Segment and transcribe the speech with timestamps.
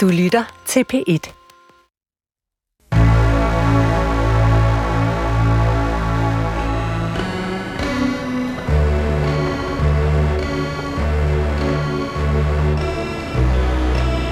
[0.00, 1.32] Du lytter til P1.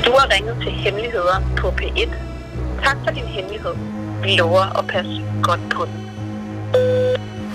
[0.07, 2.09] Du har ringet til Hemmeligheder på P1.
[2.85, 3.75] Tak for din hemmelighed.
[4.23, 6.11] Vi lover at passe godt på den.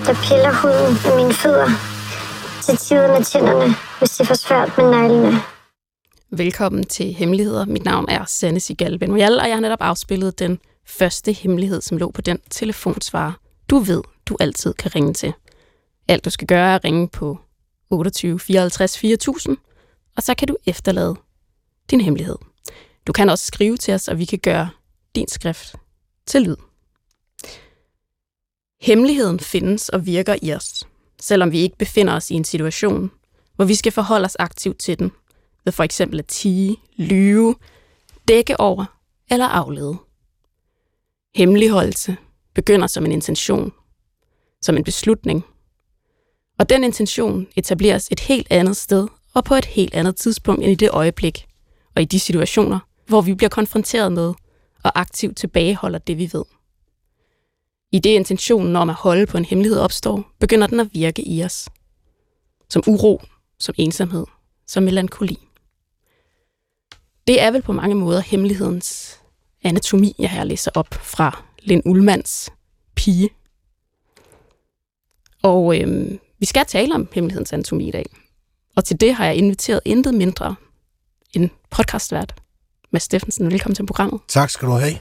[0.05, 1.69] Der piller huden af mine fødder
[2.61, 5.52] til tiden af tænderne, hvis det er for svært med neglene.
[6.37, 7.65] Velkommen til Hemmeligheder.
[7.65, 11.97] Mit navn er Sanne Sigal Benoyal, og jeg har netop afspillet den første hemmelighed, som
[11.97, 13.33] lå på den telefonsvarer,
[13.69, 15.33] du ved, du altid kan ringe til.
[16.07, 17.39] Alt du skal gøre er at ringe på
[17.89, 19.57] 28 54 4000,
[20.15, 21.15] og så kan du efterlade
[21.91, 22.35] din hemmelighed.
[23.07, 24.69] Du kan også skrive til os, og vi kan gøre
[25.15, 25.75] din skrift
[26.25, 26.55] til lyd.
[28.81, 30.83] Hemmeligheden findes og virker i os,
[31.21, 33.11] selvom vi ikke befinder os i en situation,
[33.55, 35.11] hvor vi skal forholde os aktivt til den,
[35.65, 37.55] ved for eksempel at tige, lyve,
[38.27, 38.85] dække over
[39.31, 39.97] eller aflede.
[41.35, 42.17] Hemmeligholdelse
[42.53, 43.71] begynder som en intention,
[44.61, 45.45] som en beslutning,
[46.59, 50.71] og den intention etableres et helt andet sted og på et helt andet tidspunkt end
[50.71, 51.45] i det øjeblik,
[51.95, 54.33] og i de situationer, hvor vi bliver konfronteret med
[54.83, 56.43] og aktivt tilbageholder det, vi ved.
[57.91, 61.43] I det intentionen om at holde på en hemmelighed opstår, begynder den at virke i
[61.43, 61.69] os.
[62.69, 63.21] Som uro,
[63.59, 64.25] som ensomhed,
[64.67, 65.39] som melankoli.
[67.27, 69.19] Det er vel på mange måder hemmelighedens
[69.63, 72.49] anatomi, jeg her læser op fra Lind Ullmanns
[72.95, 73.29] pige.
[75.43, 78.05] Og øhm, vi skal tale om hemmelighedens anatomi i dag.
[78.75, 80.55] Og til det har jeg inviteret intet mindre
[81.33, 82.35] end podcastvært,
[82.91, 83.51] Mads Steffensen.
[83.51, 84.21] Velkommen til programmet.
[84.27, 84.97] Tak skal du have.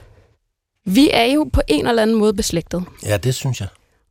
[0.85, 2.83] Vi er jo på en eller anden måde beslægtet.
[3.05, 3.67] Ja, det synes jeg.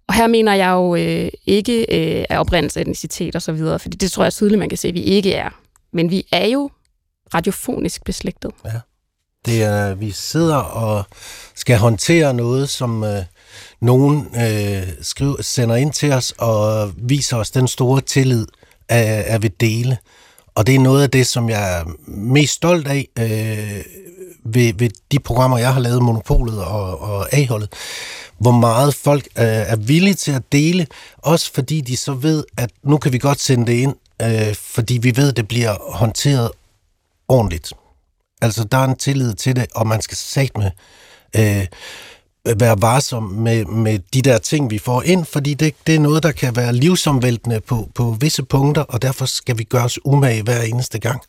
[0.09, 3.97] Og her mener jeg jo øh, ikke øh, af oprindelse, etnicitet og så videre, fordi
[3.97, 5.51] det tror jeg tydeligt, man kan se, at vi ikke er.
[5.93, 6.71] Men vi er jo
[7.35, 8.51] radiofonisk beslægtet.
[8.65, 8.81] Ja.
[9.47, 11.05] Det er, vi sidder og
[11.55, 13.23] skal håndtere noget, som øh,
[13.81, 18.47] nogen øh, skriver, sender ind til os og viser os den store tillid
[18.89, 19.99] af, af ved dele.
[20.55, 23.85] Og det er noget af det, som jeg er mest stolt af øh,
[24.45, 27.73] ved, ved de programmer, jeg har lavet, Monopolet og, og A-holdet.
[28.39, 30.87] Hvor meget folk øh, er villige til at dele,
[31.19, 34.99] også fordi de så ved, at nu kan vi godt sende det ind, øh, fordi
[34.99, 36.51] vi ved, at det bliver håndteret
[37.29, 37.73] ordentligt.
[38.43, 40.71] Altså, der er en tillid til det, og man skal sagt med
[41.37, 41.67] øh,
[42.59, 46.23] være varsom med, med de der ting, vi får ind, fordi det, det er noget,
[46.23, 50.43] der kan være livsomvæltende på, på visse punkter, og derfor skal vi gøre os umage
[50.43, 51.23] hver eneste gang.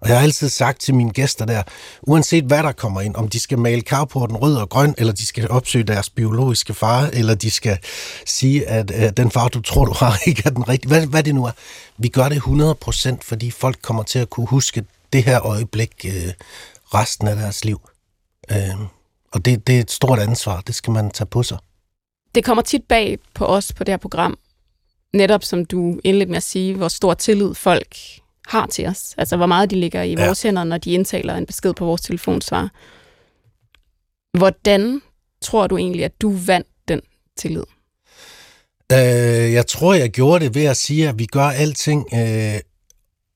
[0.00, 1.62] Og jeg har altid sagt til mine gæster der,
[2.02, 5.26] uanset hvad der kommer ind, om de skal male carporten rød og grøn, eller de
[5.26, 7.78] skal opsøge deres biologiske far, eller de skal
[8.26, 10.88] sige, at, øh, den far, du tror, du har, ikke er den rigtige.
[10.88, 11.50] Hvad, hvad det nu er.
[11.98, 14.84] Vi gør det 100%, fordi folk kommer til at kunne huske
[15.14, 16.32] det her øjeblik øh,
[16.94, 17.80] resten af deres liv.
[18.50, 18.80] Øh,
[19.32, 21.58] og det, det er et stort ansvar, det skal man tage på sig.
[22.34, 24.38] Det kommer tit bag på os på det her program,
[25.12, 27.96] netop som du indledte med at sige, hvor stor tillid folk
[28.46, 29.14] har til os.
[29.18, 30.26] Altså, hvor meget de ligger i ja.
[30.26, 32.70] vores hænder, når de indtaler en besked på vores telefonsvar.
[34.38, 35.02] Hvordan
[35.42, 37.00] tror du egentlig, at du vandt den
[37.36, 37.64] tillid?
[38.92, 42.60] Øh, jeg tror, jeg gjorde det ved at sige, at vi gør alting øh,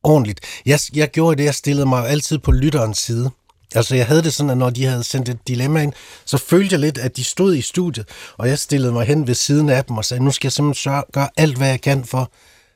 [0.09, 0.41] ordentligt.
[0.67, 3.31] Jeg, jeg gjorde det, jeg stillede mig altid på lytterens side.
[3.75, 5.93] Altså, jeg havde det sådan, at når de havde sendt et dilemma ind,
[6.25, 9.35] så følte jeg lidt, at de stod i studiet, og jeg stillede mig hen ved
[9.35, 12.05] siden af dem og sagde, nu skal jeg simpelthen sørge, gøre alt, hvad jeg kan
[12.05, 12.31] for,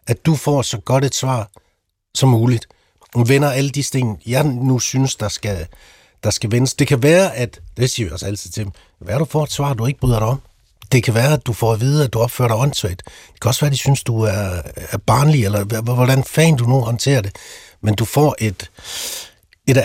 [0.06, 1.50] at du får så godt et svar
[2.14, 2.66] som muligt.
[3.14, 5.66] Og vender alle de sten, jeg nu synes, der skal,
[6.24, 6.74] der skal vendes.
[6.74, 9.52] Det kan være, at, det siger jeg også altid til dem, hvad du får et
[9.52, 10.40] svar, du ikke bryder dig om.
[10.92, 13.02] Det kan være, at du får at vide, at du opfører dig åndssvagt.
[13.32, 16.64] Det kan også være, at de synes, du er, er barnlig, eller hvordan fanden du
[16.64, 17.36] nu håndterer det.
[17.82, 18.70] Men du får et,
[19.68, 19.82] et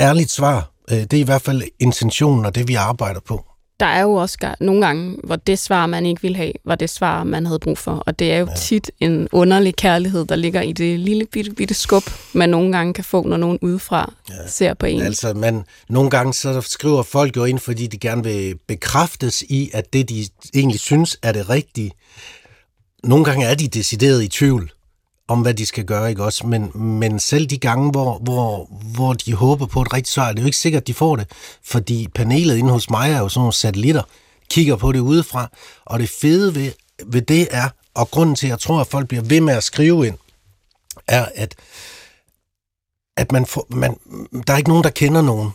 [0.00, 0.70] ærligt svar.
[0.90, 3.44] Øh, det er i hvert fald intentionen og det, vi arbejder på.
[3.80, 6.90] Der er jo også nogle gange, hvor det svar, man ikke vil have, var det
[6.90, 8.02] svar, man havde brug for.
[8.06, 8.54] Og det er jo ja.
[8.54, 12.02] tit en underlig kærlighed, der ligger i det lille bitte, bitte skub,
[12.32, 14.48] man nogle gange kan få, når nogen udefra ja.
[14.48, 15.02] ser på en.
[15.02, 19.70] Altså, man, nogle gange så skriver folk jo ind, fordi de gerne vil bekræftes i,
[19.74, 21.90] at det, de egentlig synes, er det rigtige.
[23.04, 24.70] Nogle gange er de decideret i tvivl
[25.28, 26.46] om, hvad de skal gøre, ikke også?
[26.46, 30.32] Men, men selv de gange, hvor, hvor, hvor de håber på et rigtigt svar, er
[30.32, 31.30] det jo ikke sikkert, at de får det,
[31.64, 34.02] fordi panelet inde hos mig er jo sådan nogle satellitter,
[34.50, 35.50] kigger på det udefra,
[35.84, 36.72] og det fede ved,
[37.06, 39.64] ved det er, og grunden til, at jeg tror, at folk bliver ved med at
[39.64, 40.16] skrive ind,
[41.06, 41.54] er, at,
[43.16, 43.96] at man får, man,
[44.46, 45.50] der er ikke nogen, der kender nogen.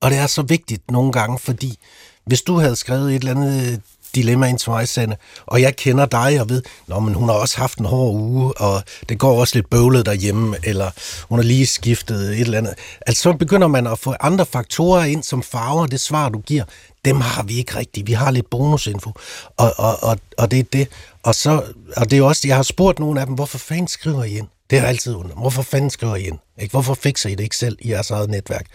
[0.00, 1.78] Og det er så vigtigt nogle gange, fordi
[2.26, 3.82] hvis du havde skrevet et eller andet
[4.14, 5.16] dilemma ind Sanne,
[5.46, 8.52] og jeg kender dig og ved, Nå, men hun har også haft en hård uge,
[8.52, 10.90] og det går også lidt bøvlet derhjemme, eller
[11.28, 12.74] hun har lige skiftet et eller andet.
[13.06, 16.64] Altså så begynder man at få andre faktorer ind, som farver det svar, du giver.
[17.04, 18.06] Dem har vi ikke rigtigt.
[18.06, 19.10] Vi har lidt bonusinfo,
[19.56, 20.88] og, og, og, og det er det.
[21.22, 21.62] Og, så,
[21.96, 24.46] og det er også, jeg har spurgt nogle af dem, hvorfor fanden skriver I ind?
[24.70, 25.38] Det har altid undret.
[25.38, 26.38] Hvorfor fanden skriver I ind?
[26.58, 26.72] Ikke?
[26.72, 28.66] Hvorfor fikser I det ikke selv i jeres eget netværk?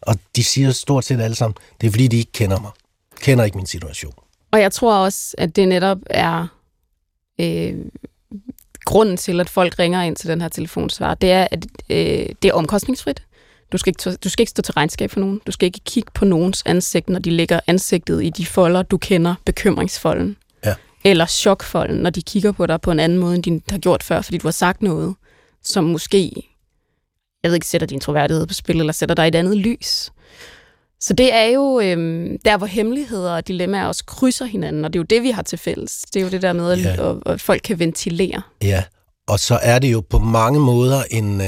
[0.00, 2.70] Og de siger stort set alle sammen, det er fordi, de ikke kender mig.
[3.20, 4.14] Kender ikke min situation.
[4.56, 6.46] Og jeg tror også, at det netop er
[7.40, 7.74] øh,
[8.84, 11.14] grunden til, at folk ringer ind til den her telefonsvar.
[11.14, 13.22] Det er, at øh, det er omkostningsfrit.
[13.72, 15.40] Du skal, ikke, du skal ikke stå til regnskab for nogen.
[15.46, 18.98] Du skal ikke kigge på nogens ansigt, når de lægger ansigtet i de folder, du
[18.98, 20.36] kender, bekymringsfolden.
[20.64, 20.74] Ja.
[21.04, 24.02] Eller chokfolden, når de kigger på dig på en anden måde, end de har gjort
[24.02, 25.14] før, fordi du har sagt noget,
[25.62, 26.32] som måske,
[27.42, 30.12] jeg ved ikke, sætter din troværdighed på spil, eller sætter dig i et andet lys.
[31.00, 34.98] Så det er jo øhm, der, hvor hemmeligheder og dilemmaer også krydser hinanden, og det
[34.98, 36.02] er jo det, vi har til fælles.
[36.14, 37.10] Det er jo det der med, Ja.
[37.10, 38.42] at, at folk kan ventilere.
[38.62, 38.82] Ja,
[39.28, 41.46] og så er det jo på mange måder en øh,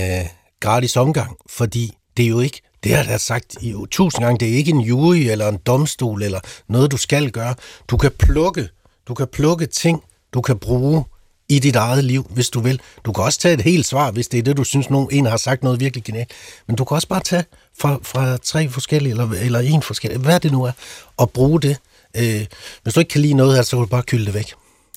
[0.60, 4.24] gratis omgang, fordi det er jo ikke, det har jeg da sagt i jo tusind
[4.24, 7.54] gange, det er ikke en jury eller en domstol eller noget, du skal gøre.
[7.88, 8.68] Du kan plukke,
[9.08, 10.02] du kan plukke ting,
[10.34, 11.04] du kan bruge
[11.48, 12.80] i dit eget liv, hvis du vil.
[13.04, 15.26] Du kan også tage et helt svar, hvis det er det, du synes, nogen en
[15.26, 16.30] har sagt noget virkelig genialt.
[16.66, 17.44] Men du kan også bare tage
[17.78, 20.72] fra, fra tre forskellige, eller, eller en forskellig, hvad det nu er,
[21.16, 21.76] og bruge det.
[22.16, 22.46] Øh,
[22.82, 24.52] hvis du ikke kan lide noget her, så kan du bare kylde det væk.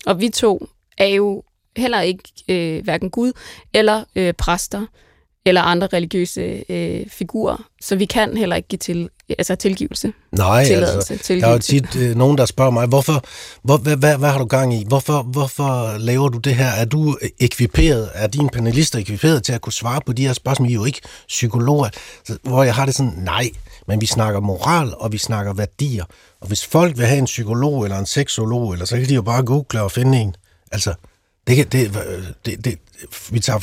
[0.06, 0.68] Og vi to
[0.98, 1.44] er jo
[1.78, 3.32] heller ikke øh, hverken Gud
[3.74, 4.86] eller øh, præster
[5.46, 10.14] eller andre religiøse øh, figurer, så vi kan heller ikke give til, altså tilgivelse.
[10.32, 10.76] Nej, altså,
[11.28, 11.72] der er jo tilgivelse.
[11.72, 13.24] tit øh, nogen, der spørger mig, hvorfor,
[13.64, 14.86] hvor, hvad, hvad, hvad har du gang i?
[14.88, 16.68] Hvorfor, hvorfor laver du det her?
[16.68, 20.70] Er du ekviperet, er dine panelister ekviperet til at kunne svare på de her spørgsmål?
[20.70, 21.90] I er jo ikke psykologer.
[22.28, 23.50] Så, hvor jeg har det sådan, nej,
[23.88, 26.06] men vi snakker moral, og vi snakker værdier.
[26.42, 29.22] Og hvis folk vil have en psykolog eller en seksolog, eller så kan de jo
[29.22, 30.36] bare google og finde en.
[30.72, 30.94] Altså,
[31.48, 31.92] det, kan- det,
[32.46, 32.80] det, det,
[33.32, 33.60] vi tager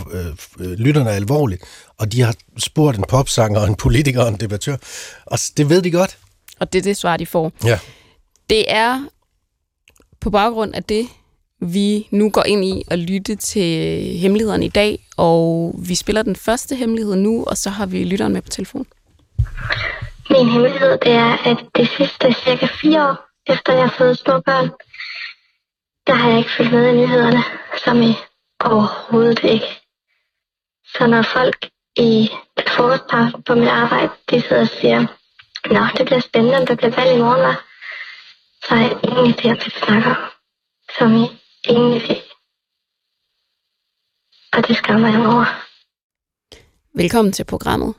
[0.60, 1.62] øh, lytterne alvorligt,
[1.98, 4.76] og de har spurgt en popsanger, en politiker og en debattør,
[5.26, 6.18] og det ved de godt.
[6.60, 7.52] Og det er det svar, de får.
[7.64, 7.78] Ja.
[8.50, 9.04] Det er
[10.20, 11.06] på baggrund af det,
[11.60, 16.36] vi nu går ind i og lytte til hemmelighederne i dag, og vi spiller den
[16.36, 18.86] første hemmelighed nu, og så har vi lytteren med på telefon.
[20.30, 23.16] Min hemmelighed, det er, at de sidste cirka fire år,
[23.52, 24.68] efter jeg har fået små børn,
[26.08, 27.42] der har jeg ikke fulgt med i nyhederne,
[27.84, 28.12] som i
[28.60, 29.70] overhovedet ikke.
[30.94, 32.30] Så når folk i
[32.68, 35.06] frokostpausen på mit arbejde, de sidder og siger,
[35.74, 37.58] Nå, det bliver spændende, om der bliver valg i morgen, hva'?"
[38.64, 40.22] så jeg ingen idé de snakker om.
[40.98, 41.26] Som i
[41.68, 42.16] ingen idé.
[44.52, 45.46] Og det skammer jeg over.
[46.94, 47.94] Velkommen til programmet.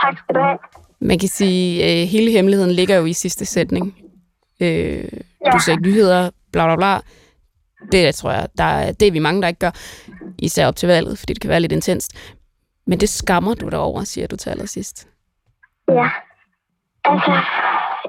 [0.00, 0.58] Tak skal du have.
[1.00, 3.96] Man kan sige, at øh, hele hemmeligheden ligger jo i sidste sætning.
[4.60, 5.08] Øh,
[5.52, 6.92] du ser ikke nyheder, bla bla bla.
[7.92, 9.74] Det tror jeg, der det er vi mange, der ikke gør.
[10.38, 12.10] Især op til valget, fordi det kan være lidt intenst.
[12.86, 15.08] Men det skammer du dig over, siger du til allersidst.
[15.88, 16.08] Ja.
[17.04, 17.32] Altså,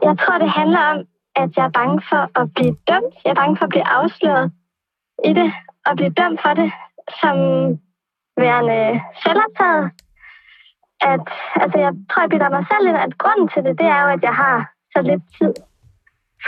[0.07, 0.97] jeg tror, det handler om,
[1.35, 3.13] at jeg er bange for at blive dømt.
[3.23, 4.51] Jeg er bange for at blive afsløret
[5.29, 5.49] i det,
[5.85, 6.71] og blive dømt for det
[7.21, 7.35] som
[8.41, 8.81] værende
[9.23, 9.85] selvoptaget.
[11.13, 11.25] At,
[11.63, 14.09] altså, jeg tror, jeg bilder mig selv ind, at grunden til det, det er jo,
[14.17, 14.57] at jeg har
[14.93, 15.53] så lidt tid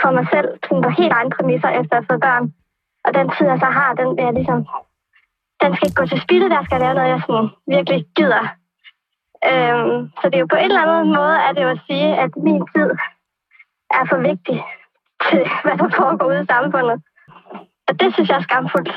[0.00, 2.44] for mig selv, sådan på helt andre præmisser, efter at have fået børn.
[3.06, 4.60] Og den tid, jeg så har, den vil jeg ligesom,
[5.62, 8.44] den skal ikke gå til spilde, der skal jeg lave noget, jeg sådan virkelig gider.
[9.50, 12.08] Øhm, så det er jo på en eller anden måde, at det jo at sige,
[12.24, 12.90] at min tid
[13.98, 14.58] er for vigtig
[15.26, 16.98] til, hvad der foregår ude i samfundet.
[17.88, 18.92] Og det synes jeg er skamfuldt.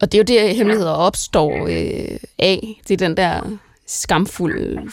[0.00, 2.60] Og det er jo det, hemmeligheder opstår øh, af.
[2.88, 3.34] Det er den der
[3.86, 4.90] skamfulde,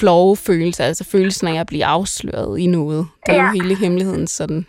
[0.00, 3.08] flove følelse, altså følelsen af at blive afsløret i noget.
[3.26, 3.42] Det er ja.
[3.42, 4.66] jo hele hemmeligheden sådan,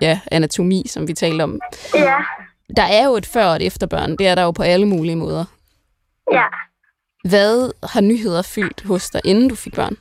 [0.00, 1.60] ja, anatomi, som vi talte om.
[1.94, 2.16] Ja,
[2.76, 4.10] Der er jo et før og et efterbørn.
[4.16, 5.44] Det er der jo på alle mulige måder.
[6.32, 6.44] ja.
[7.32, 7.54] Hvad
[7.92, 9.96] har nyheder fyldt hos dig, inden du fik børn?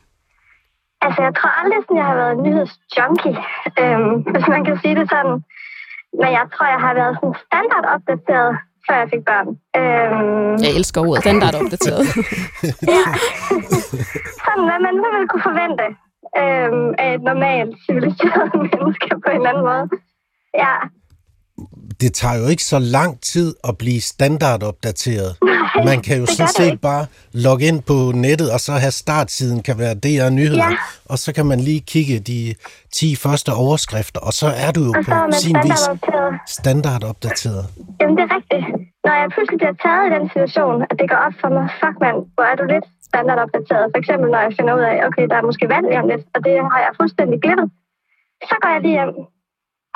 [1.05, 3.37] Altså, jeg tror aldrig, sådan, jeg har været en nyhedsjunkie,
[3.81, 5.37] øhm, hvis man kan sige det sådan.
[6.19, 8.51] Men jeg tror, jeg har været sådan standardopdateret,
[8.87, 9.47] før jeg fik børn.
[9.79, 12.05] Øhm, Jeg elsker ordet standardopdateret.
[14.45, 15.85] sådan, hvad man vil kunne forvente
[16.41, 19.85] øhm, af et normalt civiliseret menneske på en eller anden måde.
[20.63, 20.73] Ja,
[22.01, 25.31] det tager jo ikke så lang tid at blive standardopdateret.
[25.85, 26.77] Man kan jo sådan set ikke.
[26.91, 27.05] bare
[27.45, 30.77] logge ind på nettet, og så have startsiden, kan være DR Nyheder, Ja.
[31.05, 32.55] og så kan man lige kigge de
[32.93, 35.81] 10 første overskrifter, og så er du jo og på sin vis
[36.57, 37.63] standardopdateret.
[37.99, 38.65] Jamen, det er rigtigt.
[39.05, 41.95] Når jeg pludselig bliver taget i den situation, at det går op for mig, fuck
[42.05, 43.85] mand, hvor er du lidt standardopdateret.
[43.93, 46.39] For eksempel, når jeg finder ud af, okay, der er måske valg om lidt, og
[46.45, 47.69] det har jeg fuldstændig glemt.
[48.49, 49.13] så går jeg lige hjem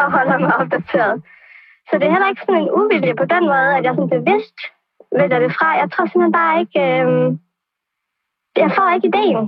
[0.01, 1.15] og holder mig opdateret.
[1.89, 4.57] Så det er heller ikke sådan en uvilje på den måde, at jeg sådan bevidst
[5.19, 5.67] vælger det fra.
[5.81, 6.79] Jeg tror simpelthen bare ikke...
[6.79, 7.37] Øh,
[8.63, 9.43] jeg får ikke ideen.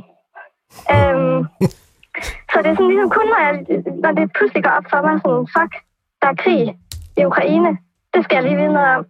[0.94, 1.40] Øhm,
[2.52, 3.54] så det er sådan ligesom kun, når, jeg,
[4.04, 5.74] når det pludselig går op for mig, sådan, fuck,
[6.22, 6.62] der er krig
[7.18, 7.72] i Ukraine.
[8.14, 9.06] Det skal jeg lige vide noget om.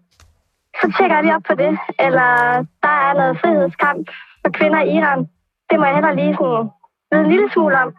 [0.79, 1.71] Så tjekker jeg lige op på det.
[2.05, 2.29] Eller
[2.83, 4.05] der er noget frihedskamp
[4.41, 5.21] for kvinder i Iran.
[5.69, 6.69] Det må jeg heller lige sådan
[7.11, 7.93] vide en lille smule om.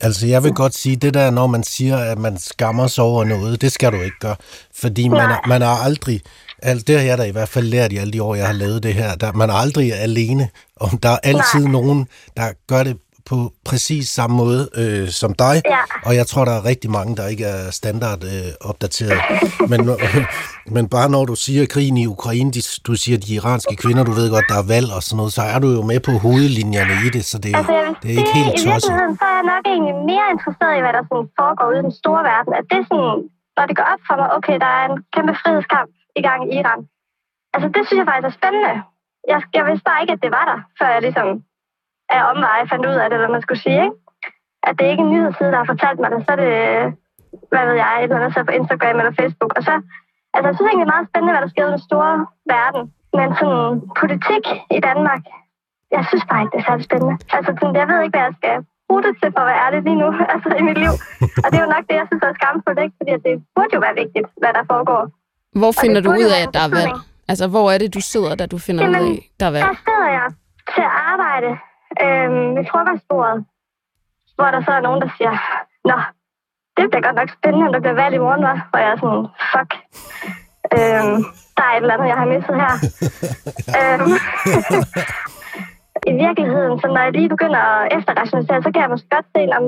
[0.00, 3.24] Altså, jeg vil godt sige, det der, når man siger, at man skammer sig over
[3.24, 4.36] noget, det skal du ikke gøre.
[4.74, 6.20] Fordi man, er, man er aldrig,
[6.62, 8.52] altså, det har jeg da i hvert fald lært i alle de år, jeg har
[8.52, 11.72] lavet det her, der, man er aldrig alene, og der er altid Nej.
[11.72, 12.96] nogen, der gør det
[13.30, 13.36] på
[13.70, 15.82] præcis samme måde øh, som dig, Ja.
[16.06, 19.18] og jeg tror, der er rigtig mange, der ikke er standard øh, opdateret.
[19.72, 19.80] men,
[20.76, 24.12] men bare når du siger krigen i Ukraine, de, du siger de iranske kvinder, du
[24.20, 26.94] ved godt, der er valg og sådan noget, så er du jo med på hovedlinjerne
[27.06, 28.72] i det, så det, Altså, det er ikke helt i tosset.
[28.74, 31.84] virkeligheden, så er jeg nok egentlig mere interesseret i, hvad der sådan foregår ude i
[31.88, 32.52] den store verden.
[32.60, 33.16] At det er sådan,
[33.56, 35.88] når det går op for mig, okay, der er en kæmpe frihedskamp
[36.20, 36.80] i gang i Iran.
[37.54, 38.74] Altså, det synes jeg faktisk er spændende.
[39.32, 41.28] Jeg, jeg vidste bare ikke, at det var der, før jeg ligesom
[42.16, 43.98] af omveje fandt ud af det, hvad man skulle sige, ikke?
[44.66, 46.54] At det er ikke en nyhedsside, der har fortalt mig det, så er det,
[47.52, 49.52] hvad ved jeg, et eller andet så på Instagram eller Facebook.
[49.58, 49.74] Og så,
[50.34, 52.12] altså, jeg synes egentlig, det er meget spændende, hvad der sker i den store
[52.54, 52.82] verden.
[53.18, 54.44] Men sådan politik
[54.78, 55.22] i Danmark,
[55.96, 57.14] jeg synes bare ikke, det er særlig spændende.
[57.36, 58.54] Altså, sådan, jeg ved ikke, hvad jeg skal
[58.88, 60.94] bruge det til, for at være ærlig lige nu, altså i mit liv.
[61.42, 62.94] Og det er jo nok det, jeg synes er skamfuldt, ikke?
[62.98, 65.02] Fordi det burde jo være vigtigt, hvad der foregår.
[65.60, 66.94] Hvor finder du ud af, at der er valg?
[67.30, 69.64] Altså, hvor er det, du sidder, da du finder ud Jamen, af, der er valg?
[69.70, 70.26] Der sidder jeg
[70.74, 71.50] til at arbejde
[72.02, 73.44] øhm, ved frokostbordet,
[74.36, 75.34] hvor der så er nogen, der siger,
[75.84, 75.98] Nå,
[76.76, 78.68] det bliver godt nok spændende, om der bliver valg i morgen, var.
[78.70, 79.70] Hvor jeg er sådan, fuck.
[80.76, 81.18] Øhm,
[81.56, 82.72] der er et eller andet, jeg har misset her.
[83.78, 84.12] øhm,
[86.10, 89.42] I virkeligheden, så når jeg lige begynder at efterrationalisere, så kan jeg måske godt se,
[89.58, 89.64] om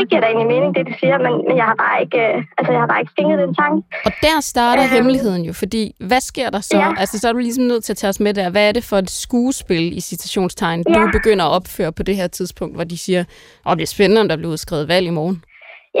[0.00, 2.44] det giver da egentlig mening, det de siger, men, men jeg har bare ikke, øh,
[2.58, 3.78] altså, jeg har bare ikke skænket den tanke.
[4.06, 4.92] Og der starter Øhm.
[4.96, 6.76] hemmeligheden jo, fordi hvad sker der så?
[6.78, 6.88] Ja.
[7.02, 8.50] Altså, så er du ligesom nødt til at tage os med der.
[8.50, 10.94] Hvad er det for et skuespil i citationstegn, Ja.
[11.00, 13.22] du begynder at opføre på det her tidspunkt, hvor de siger,
[13.66, 15.38] åh, det er spændende, om der bliver udskrevet valg i morgen.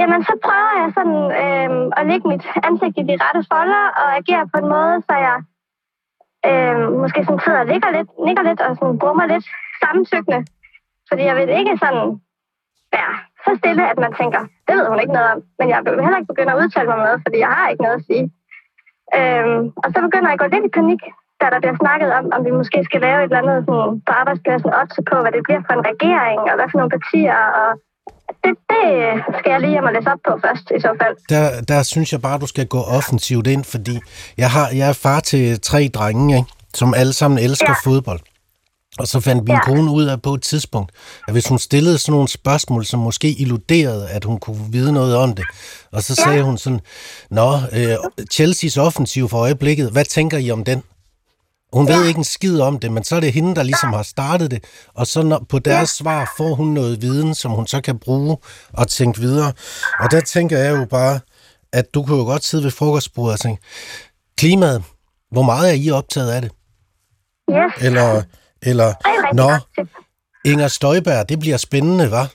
[0.00, 4.08] Jamen, så prøver jeg sådan øhm, at lægge mit ansigt i de rette folder og
[4.20, 5.36] agere på en måde, så jeg
[6.48, 9.46] øhm, måske sådan sidder og ligger lidt, nikker lidt og sådan brummer lidt
[9.82, 10.40] samtykkende.
[11.08, 12.06] Fordi jeg vil ikke sådan
[12.96, 13.14] være
[13.50, 15.40] så stille, at man tænker, det ved hun ikke noget om.
[15.58, 17.98] Men jeg vil heller ikke begynde at udtale mig noget, fordi jeg har ikke noget
[18.00, 18.24] at sige.
[19.18, 21.02] Øhm, og så begynder jeg at gå lidt i panik,
[21.40, 24.12] da der bliver snakket om, om vi måske skal lave et eller andet sådan, på
[24.20, 27.68] arbejdspladsen også på, hvad det bliver for en regering, og hvad for nogle partier, og
[28.44, 28.84] det, det
[29.38, 31.16] skal jeg lige hjem og læse op på først, i så fald.
[31.34, 33.96] Der, der synes jeg bare, du skal gå offensivt ind, fordi
[34.42, 36.50] jeg, har, jeg er far til tre drenge, ikke?
[36.74, 37.74] som alle sammen elsker.
[37.84, 37.90] Ja.
[37.90, 38.20] fodbold.
[38.98, 39.54] Og så fandt min ja.
[39.54, 39.74] Ja.
[39.74, 40.92] kone ud af på et tidspunkt,
[41.28, 45.16] at hvis hun stillede sådan nogle spørgsmål, som måske illuderede, at hun kunne vide noget
[45.16, 45.44] om det,
[45.92, 46.80] og så sagde hun sådan,
[47.30, 47.96] Nå, øh,
[48.34, 50.82] Chelsea's offensiv for øjeblikket, hvad tænker I om den?
[51.72, 54.02] Hun ved ikke en skid om det, men så er det hende, der ligesom har
[54.02, 57.80] startet det, og så når, på deres svar får hun noget viden, som hun så
[57.80, 58.36] kan bruge
[58.72, 59.52] og tænke videre.
[60.00, 61.20] Og der tænker jeg jo bare,
[61.72, 63.62] at du kunne jo godt sidde ved frokostbordet og tænke,
[64.38, 64.82] klimaet,
[65.30, 66.50] hvor meget er I optaget af det?
[67.50, 68.22] Yes, Eller,
[68.62, 69.50] eller er nå.
[70.44, 72.28] Inger Støjberg, det bliver spændende, var?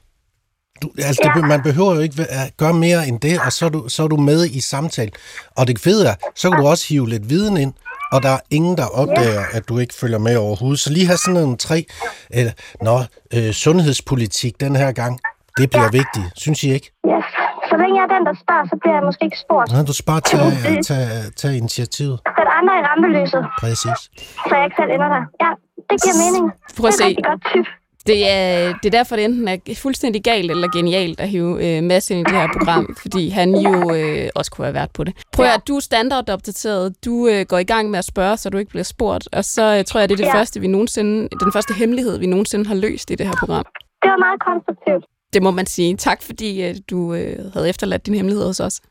[0.82, 1.40] Du, altså, Ja.
[1.40, 4.04] det, man behøver jo ikke at gøre mere end det, og så er, du, så
[4.04, 5.14] er du med i samtalen.
[5.58, 7.74] Og det fede er, så kan du også hive lidt viden ind,
[8.12, 10.80] og der er ingen, der opdager, at du ikke følger med overhovedet.
[10.80, 11.86] Så lige have sådan en tre,
[12.30, 12.52] eller,
[12.82, 13.04] nå,
[13.34, 15.20] øh, sundhedspolitik den her gang,
[15.58, 15.90] det bliver ja.
[15.90, 16.92] vigtigt, synes I ikke?
[17.12, 17.26] Yes.
[17.70, 19.72] Så længe jeg er den, der spørger, så bliver jeg måske ikke spurgt.
[19.72, 21.10] Nå, du skal bare tage, tage,
[21.42, 22.18] tage initiativet.
[22.38, 24.00] Sæt andre i rampelyset, Præcis.
[24.48, 25.24] så jeg ikke selv ender der.
[25.46, 25.52] Ja,
[25.90, 26.52] det giver mening.
[26.78, 27.12] Prøv at det er se.
[27.12, 27.66] et rigtig godt tip.
[28.08, 31.84] Det er, det er derfor, det enten er fuldstændig galt eller genialt at hive øh,
[31.84, 35.04] Mads ind i det her program, fordi han jo øh, også kunne have været på
[35.04, 35.14] det.
[35.34, 38.58] Prøv at du er standardopdateret, du øh, går i gang med at spørge, så du
[38.58, 40.36] ikke bliver spurgt, og så øh, tror jeg, det er det Ja.
[40.40, 43.66] første, vi nogensinde, den første hemmelighed, vi nogensinde har løst i det her program.
[44.04, 45.06] Det var meget konstruktivt.
[45.34, 45.98] Det må man sige.
[45.98, 48.82] Tak, fordi øh, du øh, havde efterladt din hemmelighed hos os.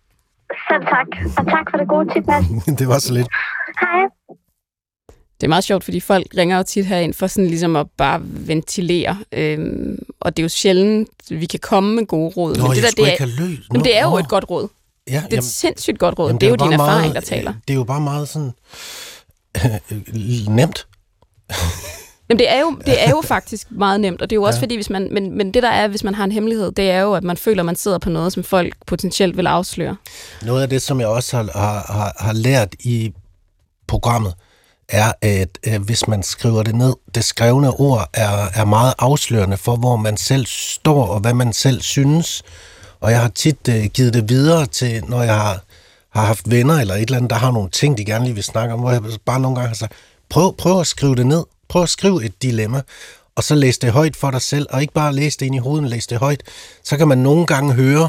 [0.71, 1.07] Selv tak.
[1.39, 2.47] Og tak for det gode tip, Mads.
[2.81, 3.29] det var så lidt.
[3.81, 4.01] Hej.
[5.41, 8.21] Det er meget sjovt, fordi folk ringer jo tit herind for sådan ligesom at bare
[8.25, 9.19] ventilere.
[9.33, 12.57] Øhm, og det er jo sjældent, vi kan komme med gode råd.
[12.57, 14.69] Nå, men det, der, det, er, men det er jo et godt råd.
[15.11, 16.29] Ja, Det er et sindssygt godt råd.
[16.29, 17.55] Jamen, det er jo din erfaring, meget, der taler.
[17.69, 18.53] Det er jo bare meget sådan
[20.59, 20.87] nemt.
[22.29, 24.59] Jamen, det er, jo, det er jo faktisk meget nemt, og det er jo også
[24.59, 24.63] ja.
[24.63, 27.01] fordi, hvis man, men, men det der er, hvis man har en hemmelighed, det er
[27.01, 29.97] jo, at man føler, at man sidder på noget, som folk potentielt vil afsløre.
[30.43, 33.13] Noget af det, som jeg også har, har, har, har lært i
[33.87, 34.35] programmet,
[34.95, 39.57] er, at øh, hvis man skriver det ned, det skrevne ord er, er meget afslørende
[39.57, 42.43] for, hvor man selv står, og hvad man selv synes.
[43.01, 45.61] Og jeg har tit øh, givet det videre til, når jeg har,
[46.11, 48.45] har haft venner eller et eller andet, der har nogle ting, de gerne lige vil
[48.45, 49.93] snakke om, hvor jeg bare nogle gange har sagt,
[50.29, 51.45] prøv, prøv at skrive det ned.
[51.69, 52.83] Prøv at skrive et dilemma,
[53.37, 55.59] og så læs det højt for dig selv, og ikke bare læse det ind i
[55.59, 56.43] hovedet, læs det højt.
[56.85, 58.09] Så kan man nogle gange høre,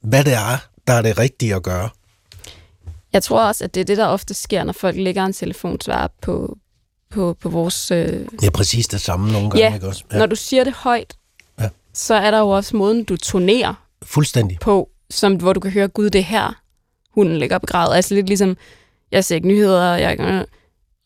[0.00, 1.88] hvad det er, der er det rigtige at gøre.
[3.14, 6.10] Jeg tror også, at det er det, der ofte sker, når folk lægger en telefonsvar
[6.22, 6.56] på,
[7.10, 7.90] på, på vores...
[7.90, 8.26] Øh...
[8.42, 10.04] Ja, præcis det samme nogle gange, ja, ikke også?
[10.12, 11.14] Ja, når du siger det højt,
[11.60, 11.68] Ja.
[11.94, 14.58] så er der jo også måden, du turnerer Fuldstændig.
[14.60, 16.62] på, som, hvor du kan høre, gud, det er her,
[17.14, 17.96] hunden ligger begravet.
[17.96, 18.56] Altså lidt ligesom,
[19.12, 20.44] jeg ser ikke nyheder, jeg,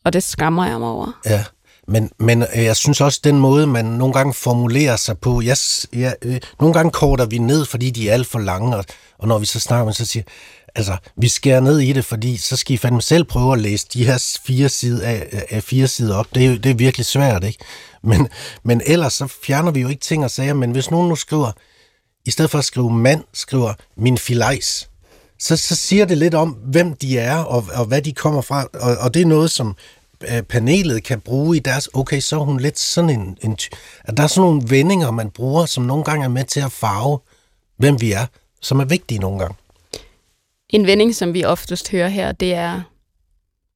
[0.05, 1.19] og det skammer jeg mig over.
[1.25, 1.43] Ja,
[1.87, 5.57] men, men øh, jeg synes også, den måde, man nogle gange formulerer sig på, jeg,
[5.93, 8.85] jeg, øh, nogle gange korter vi ned, fordi de er alt for lange, og,
[9.17, 10.23] og når vi så snakker så siger
[10.75, 13.87] altså, vi skærer ned i det, fordi så skal I fandme selv prøve at læse
[13.93, 16.27] de her fire sider, af, af fire sider op.
[16.35, 17.59] Det er, jo, det er virkelig svært, ikke?
[18.03, 18.27] Men,
[18.63, 21.51] men ellers så fjerner vi jo ikke ting og sager, men hvis nogen nu skriver,
[22.25, 24.89] i stedet for at skrive mand, skriver min filajs,
[25.39, 28.67] så, så siger det lidt om, hvem de er, og, og hvad de kommer fra,
[28.73, 29.75] og, og det er noget, som
[30.21, 33.69] øh, panelet kan bruge i deres, okay, så er hun lidt sådan en, en ty-
[34.03, 36.71] at der er sådan nogle vendinger, man bruger, som nogle gange er med til at
[36.71, 37.19] farve,
[37.77, 38.25] hvem vi er,
[38.61, 39.55] som er vigtige nogle gange.
[40.69, 42.81] En vending, som vi oftest hører her, det er,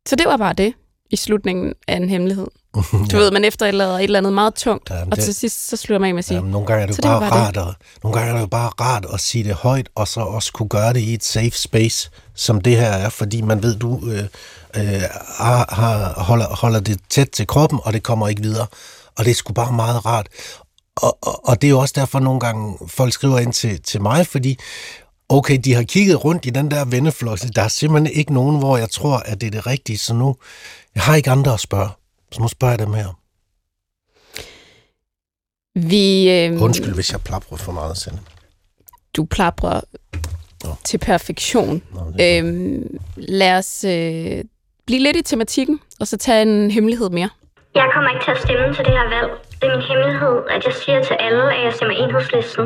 [0.10, 0.74] så det var bare det
[1.12, 2.48] i slutningen af en hemmelighed.
[3.12, 5.26] Du ved, man efter et eller andet, et eller andet meget tungt, Jamen, og det-
[5.26, 7.02] til sidst, så slutter man af med at sige, Jamen, nogle gange er det jo
[7.02, 9.44] det var bare, bare rart at, nogle gange er det jo bare rart at sige
[9.44, 12.88] det højt, og så også kunne gøre det i et safe space, som det her
[12.92, 14.20] er, fordi man ved, du øh,
[14.78, 15.02] øh,
[15.38, 18.68] har, har, holder, holder det tæt til kroppen, og det kommer ikke videre.
[19.18, 20.28] Og det er sgu bare meget rart.
[20.96, 24.02] Og, og, og det er jo også derfor nogle gange, folk skriver ind til, til
[24.02, 24.60] mig, fordi
[25.30, 28.78] okay, de har kigget rundt i den der venneflok, der er simpelthen ikke nogen, hvor
[28.78, 30.36] jeg tror, at det er det rigtige, så nu,
[30.96, 31.90] jeg har ikke andre at spørge,
[32.32, 33.20] så nu spørger jeg dem her.
[35.90, 36.30] vi...
[36.32, 38.20] Øh, Undskyld, hvis jeg plaprer for meget, Sande.
[39.14, 39.82] du plaprer
[40.64, 40.76] Nå.
[40.84, 41.82] til perfektion.
[41.94, 44.44] Nå, det Øhm, lad os øh,
[44.86, 47.30] blive lidt i tematikken, og så tage en hemmelighed mere.
[47.76, 49.32] Jeg kommer ikke til at stemme til det her valg.
[49.60, 52.66] Det er min hemmelighed, at jeg siger til alle, at jeg stemmer enhedslisten.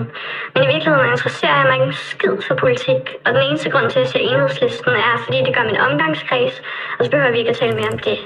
[0.53, 3.03] Men i virkeligheden interesserer jeg mig ikke en skid for politik.
[3.25, 6.61] Og den eneste grund til, at jeg siger enhedslisten, er, fordi det gør min omgangskreds.
[6.99, 8.19] Og så behøver vi ikke at tale mere om det.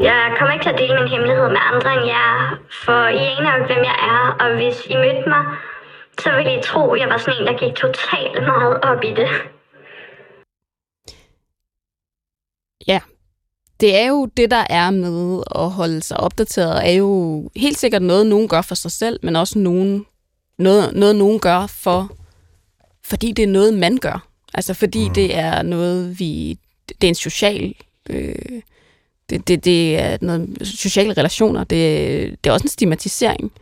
[0.00, 3.56] Jeg kommer ikke til at dele min hemmelighed med andre end jer, for I aner
[3.56, 4.22] jo hvem jeg er.
[4.40, 5.44] Og hvis I mødte mig,
[6.18, 9.12] så ville I tro, at jeg var sådan en, der gik totalt meget op i
[9.20, 9.30] det.
[12.86, 13.00] Ja,
[13.80, 18.02] det er jo det, der er med at holde sig opdateret, er jo helt sikkert
[18.02, 20.06] noget, nogen gør for sig selv, men også nogen,
[20.58, 22.12] noget, noget nogen gør for,
[23.04, 24.28] fordi det er noget, man gør.
[24.54, 25.14] Altså fordi mm.
[25.14, 26.58] det er noget, vi...
[26.88, 27.74] Det er en social...
[28.10, 28.62] Øh,
[29.30, 31.64] det, det, det er noget sociale relationer.
[31.64, 33.52] Det, det er også en stigmatisering.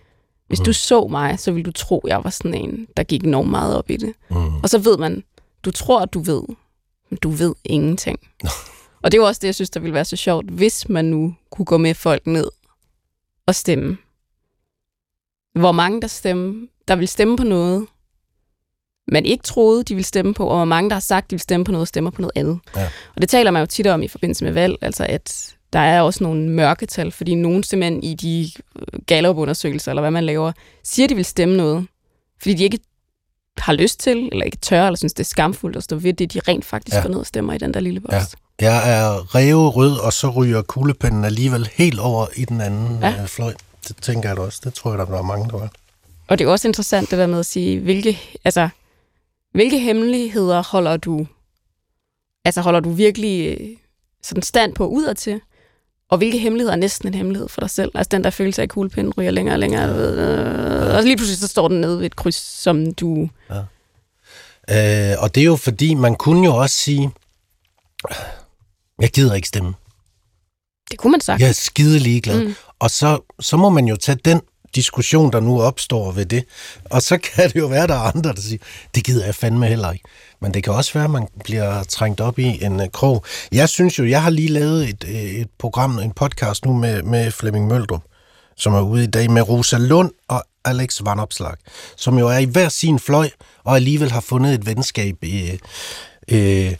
[0.48, 0.64] Hvis mm.
[0.64, 3.76] du så mig, så ville du tro, jeg var sådan en, der gik enormt meget
[3.76, 4.12] op i det.
[4.30, 4.56] Mm.
[4.56, 5.24] Og så ved man,
[5.64, 6.42] du tror, at du ved,
[7.10, 8.18] men du ved ingenting.
[9.06, 11.04] og det er jo også det, jeg synes, der ville være så sjovt, hvis man
[11.04, 12.50] nu kunne gå med folk ned
[13.46, 13.96] og stemme.
[15.54, 17.86] Hvor mange der stemme, der vil stemme på noget,
[19.08, 21.40] man ikke troede, de ville stemme på, og hvor mange, der har sagt, de vil
[21.40, 22.58] stemme på noget, stemmer på noget andet.
[22.76, 22.88] Ja.
[23.14, 26.00] Og det taler man jo tit om i forbindelse med valg, altså at der er
[26.00, 28.50] også nogle mørketal, fordi nogen simpelthen i de
[29.06, 30.52] Gallup-undersøgelser, eller hvad man laver,
[30.84, 31.86] siger, de vil stemme noget,
[32.38, 32.78] fordi de ikke
[33.58, 36.32] har lyst til, eller ikke tør, eller synes, det er skamfuldt at stå ved det,
[36.32, 36.98] de rent faktisk Ja.
[36.98, 37.02] ja.
[37.02, 38.14] går ned og stemmer i den der lille boks.
[38.14, 38.45] Ja.
[38.60, 38.72] Ja.
[38.72, 43.08] Jeg er revet rød, og så ryger kuglepennen alligevel helt over i den anden ja.
[43.08, 43.22] Ja.
[43.22, 43.54] øh, fløj.
[43.88, 44.60] Det tænker jeg da også.
[44.64, 45.70] Det tror jeg, der var mange, der var.
[46.28, 48.68] Og det er også interessant det der med at sige, hvilke, altså,
[49.52, 51.26] hvilke hemmeligheder holder du,
[52.44, 53.68] altså holder du virkelig øh,
[54.22, 55.40] sådan stand på udadtil,
[56.08, 57.90] og hvilke hemmeligheder er næsten en hemmelighed for dig selv?
[57.94, 61.38] Altså den der følelse af, at kuglepinden ryger længere og længere, øh, og lige pludselig
[61.38, 63.28] så står den nede ved et kryds, som du...
[64.70, 67.10] Øh, og det er jo fordi, man kunne jo også sige,
[69.00, 69.74] jeg gider ikke stemme.
[70.90, 71.40] Det kunne man sagt.
[71.40, 72.44] Jeg er skide ligeglad.
[72.44, 72.54] Mm.
[72.78, 74.40] Og så, så må man jo tage den
[74.74, 76.44] diskussion, der nu opstår ved det.
[76.84, 78.58] Og så kan det jo være, der er andre, der siger,
[78.94, 80.04] det gider jeg fandme heller ikke.
[80.40, 83.24] Men det kan også være, at man bliver trængt op i en uh, krog.
[83.52, 87.02] Jeg synes jo, jeg har lige lavet et, øh, et program, en podcast nu med,
[87.02, 88.02] med Flemming Møldrup,
[88.56, 91.54] som er ude i dag med Rosa Lund og Alex Van Opslag,
[91.96, 93.30] som jo er i hver sin fløj,
[93.64, 95.58] og alligevel har fundet et venskab i,
[96.28, 96.74] øh,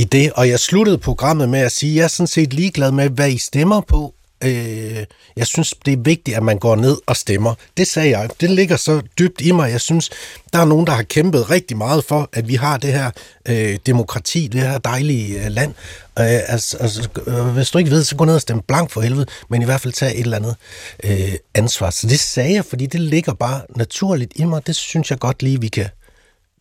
[0.00, 0.32] i det.
[0.32, 3.30] Og jeg sluttede programmet med at sige, at jeg er sådan set ligeglad med, hvad
[3.30, 4.14] I stemmer på.
[4.44, 5.04] Øh,
[5.36, 7.54] jeg synes, det er vigtigt, at man går ned og stemmer.
[7.76, 8.28] Det sagde jeg.
[8.40, 9.70] Det ligger så dybt i mig.
[9.70, 10.10] Jeg synes,
[10.52, 13.10] der er nogen, der har kæmpet rigtig meget for, at vi har det her
[13.48, 15.74] øh, demokrati, det her dejlige øh, land.
[16.18, 19.00] Øh, altså, altså, øh, hvis du ikke ved, så gå ned og stemme blank for
[19.00, 20.56] helvede, men i hvert fald tage et eller andet
[21.04, 21.90] øh, ansvar.
[21.90, 24.66] Så det sagde jeg, fordi det ligger bare naturligt i mig.
[24.66, 25.88] Det synes jeg godt lige, vi kan,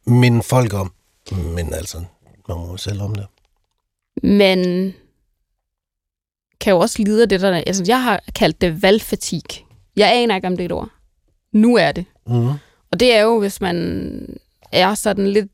[0.07, 0.91] minde folk om.
[1.31, 1.97] Men altså,
[2.55, 3.27] man må selv om det.
[4.23, 4.93] Men
[6.59, 7.55] kan jo også lide af det der...
[7.55, 9.41] Altså, jeg har kaldt det valgfatig.
[9.95, 10.89] Jeg aner ikke, om det er et ord.
[11.51, 12.05] Nu er det.
[12.27, 12.47] Mm.
[12.91, 14.39] Og det er jo, hvis man
[14.71, 15.51] er sådan lidt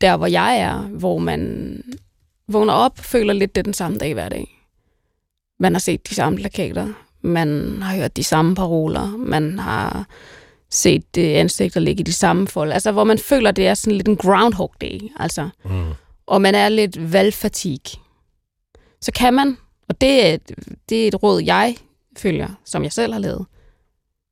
[0.00, 1.82] der, hvor jeg er, hvor man
[2.48, 4.64] vågner op, føler lidt, det er den samme dag hver dag.
[5.60, 10.06] Man har set de samme plakater, man har hørt de samme paroler, man har
[10.70, 12.72] set det ansigter ligge i de samme fold.
[12.72, 15.48] Altså, hvor man føler, det er sådan lidt en groundhog day, altså.
[15.64, 15.92] Mm.
[16.26, 17.80] Og man er lidt valgfatig.
[19.00, 19.56] Så kan man,
[19.88, 20.52] og det er, et,
[20.88, 21.76] det er et råd, jeg
[22.16, 23.46] følger, som jeg selv har lavet,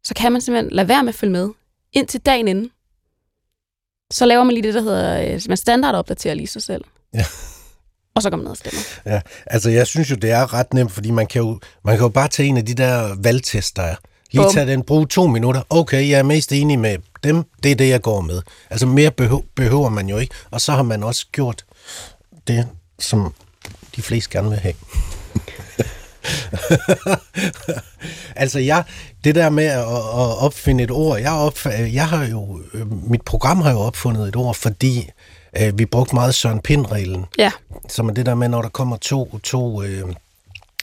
[0.04, 1.50] så kan man simpelthen lade være med at følge med,
[1.92, 2.70] indtil dagen inden.
[4.12, 6.84] Så laver man lige det, der hedder, øh, man standardopdaterer lige sig selv.
[7.14, 7.24] Ja.
[8.14, 8.80] Og så går man ned og stemmer.
[9.06, 12.04] Ja, altså jeg synes jo, det er ret nemt, fordi man kan jo, man kan
[12.04, 13.96] jo bare tage en af de der valgtests, der er.
[14.30, 15.62] Lige tage den, bruge to minutter.
[15.70, 17.44] Okay, jeg er mest enig med dem.
[17.62, 18.42] Det er det, jeg går med.
[18.70, 19.10] Altså mere
[19.56, 20.34] behøver man jo ikke.
[20.50, 21.64] Og så har man også gjort
[22.46, 23.34] det, som
[23.96, 24.74] de fleste gerne vil have.
[28.36, 28.84] altså jeg,
[29.24, 33.22] det der med at, at opfinde et ord, jeg, opf- jeg har jo, øh, mit
[33.22, 35.10] program har jo opfundet et ord, fordi
[35.60, 37.50] øh, vi brugte meget Søren Pind-reglen, Ja,
[37.88, 40.04] som er det der med, når der kommer to, to øh,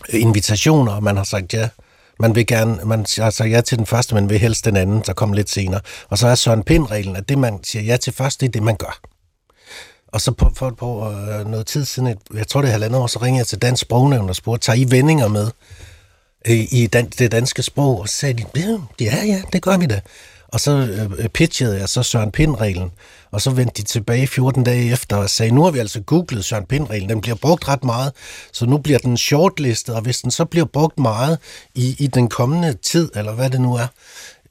[0.09, 1.69] invitationer, og man har sagt ja,
[2.19, 5.03] man vil gerne, man har sagt ja til den første, men vil helst den anden,
[5.05, 5.81] der kommer lidt senere.
[6.09, 8.63] Og så er Søren Pind-reglen, at det, man siger ja til først, det er det,
[8.63, 8.99] man gør.
[10.11, 12.99] Og så på, for, på øh, noget tid siden, et, jeg tror det er halvandet
[12.99, 15.51] år, så ringede jeg til Dansk Sprognævn og spurgte, tager I vendinger med
[16.47, 17.99] øh, i dan, det danske sprog?
[17.99, 20.01] Og så sagde de, ja, ja, det gør vi da.
[20.47, 20.71] Og så
[21.17, 22.91] øh, pitchede jeg så Søren Pind-reglen,
[23.31, 26.45] og så vendte de tilbage 14 dage efter og sagde, nu har vi altså googlet
[26.45, 28.11] Søren Pind-reglen, den bliver brugt ret meget,
[28.53, 31.39] så nu bliver den shortlistet, og hvis den så bliver brugt meget
[31.75, 33.87] i, i den kommende tid, eller hvad det nu er,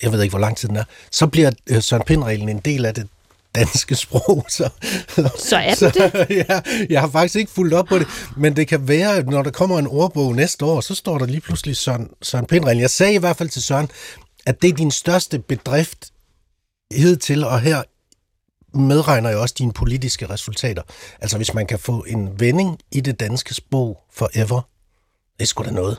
[0.02, 2.86] jeg ved ikke, hvor lang tid den er, så bliver øh, Søren Pind-reglen en del
[2.86, 3.08] af det
[3.54, 4.46] danske sprog.
[4.48, 4.68] Så,
[5.38, 8.06] Så er den så, ja, jeg har faktisk ikke fulgt op på det,
[8.36, 11.26] men det kan være, at når der kommer en ordbog næste år, så står der
[11.26, 12.80] lige pludselig Søren, Søren Pind-reglen.
[12.80, 13.88] Jeg sagde i hvert fald til Søren,
[14.46, 16.12] at det er din største bedrift
[16.94, 17.82] hidtil, og her
[18.74, 20.82] medregner jeg også dine politiske resultater.
[21.20, 24.60] Altså hvis man kan få en vending i det danske sprog forever,
[25.38, 25.96] det er sgu da noget.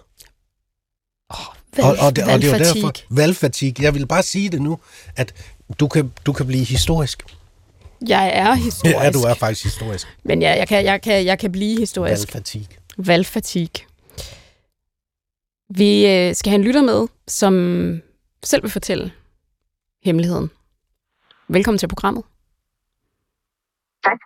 [1.77, 3.81] valg, og, og, det, og det er jo derfor, valgfatig.
[3.81, 4.79] Jeg vil bare sige det nu,
[5.15, 5.33] at
[5.79, 7.23] du kan, du kan blive historisk.
[8.07, 8.95] Jeg er historisk.
[8.95, 10.17] Ja, du er faktisk historisk.
[10.23, 12.33] Men ja, jeg kan, jeg kan, jeg kan blive historisk.
[12.33, 12.67] Valgfatig.
[12.97, 13.69] Valgfatig.
[15.69, 17.53] Vi øh, skal have en lytter med, som
[18.43, 19.11] selv vil fortælle
[20.03, 20.49] hemmeligheden.
[21.47, 22.23] Velkommen til programmet.
[24.03, 24.19] Tak.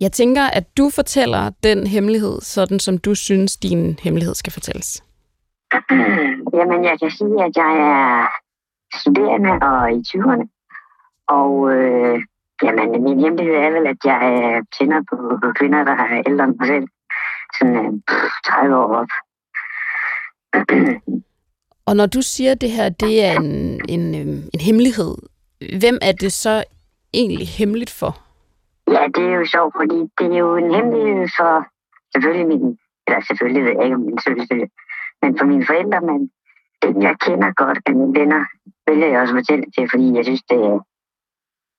[0.00, 5.02] Jeg tænker, at du fortæller den hemmelighed, sådan som du synes, din hemmelighed skal fortælles.
[6.56, 8.28] Jamen, jeg kan sige, at jeg er
[9.00, 10.44] studerende og i 20'erne.
[11.28, 12.18] Og øh,
[12.62, 15.16] jamen, min hemmelighed er vel, at jeg øh, tænder på,
[15.58, 16.86] kvinder, der er ældre end mig selv.
[17.58, 19.12] Sådan øh, pff, 30 år op.
[21.86, 25.14] Og når du siger, at det her det er en, en, øhm, en hemmelighed,
[25.80, 26.64] hvem er det så
[27.14, 28.12] egentlig hemmeligt for?
[28.94, 31.52] Ja, det er jo sjovt, fordi det er jo en hemmelighed for
[32.12, 34.66] selvfølgelig min, eller selvfølgelig ved jeg ikke, om min søster,
[35.22, 36.30] men for mine forældre, men
[36.82, 38.42] dem, jeg kender godt af mine venner,
[38.86, 40.78] vælger jeg også at fortælle det til, fordi jeg synes, det er,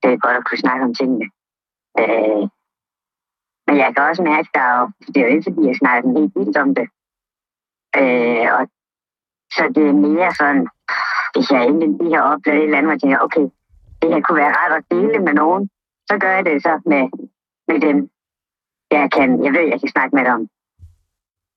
[0.01, 1.27] det er godt at kunne snakke om tingene.
[1.99, 2.43] Øh,
[3.67, 6.01] men jeg kan også mærke, at der er det er jo ikke, fordi jeg snakker
[6.01, 6.87] sådan helt vildt om det.
[8.01, 8.63] Øh, og
[9.55, 10.67] så det er mere sådan,
[11.33, 13.45] hvis jeg endelig lige har oplevet et eller andet, og tænker, okay,
[14.01, 15.69] det her kunne være rart at dele med nogen,
[16.09, 17.03] så gør jeg det så med,
[17.67, 17.97] med dem,
[18.91, 20.49] jeg kan, jeg ved, jeg kan snakke med dem.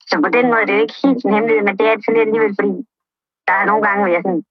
[0.08, 2.04] Så på den måde det er det ikke helt en hemmelighed, men det er det
[2.04, 2.74] sådan lidt alligevel, fordi
[3.48, 4.44] der er nogle gange, hvor jeg sådan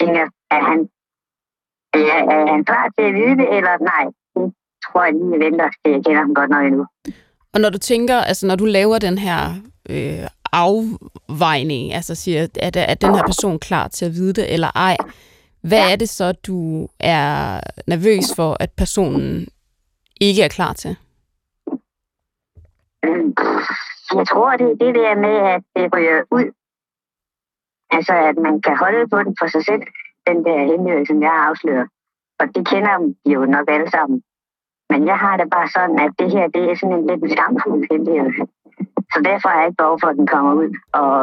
[0.00, 0.24] tænker,
[0.54, 0.78] at han,
[1.94, 4.04] er, er han klar til at det, eller nej,
[4.36, 6.86] det tror jeg lige, jeg venter, til jeg kender ham godt nok endnu.
[7.54, 9.38] Og når du tænker, altså når du laver den her
[9.90, 14.70] øh, afvejning, altså siger, at er den her person klar til at vide det eller
[14.74, 14.96] ej,
[15.62, 19.48] hvad er det så, du er nervøs for, at personen
[20.20, 20.96] ikke er klar til?
[23.04, 23.24] Øh,
[24.18, 26.46] Jeg tror, det er det der med, at det ryger ud.
[27.90, 29.82] Altså, at man kan holde på den for sig selv,
[30.26, 31.86] den der hemmelighed, som jeg afslører.
[32.40, 34.22] Og det kender de jo nok alle sammen.
[34.90, 37.82] Men jeg har det bare sådan, at det her, det er sådan en lidt skamfuld
[37.90, 38.30] hemmelighed.
[39.12, 40.70] Så derfor har jeg ikke behov for, at den kommer ud.
[40.92, 41.16] Og,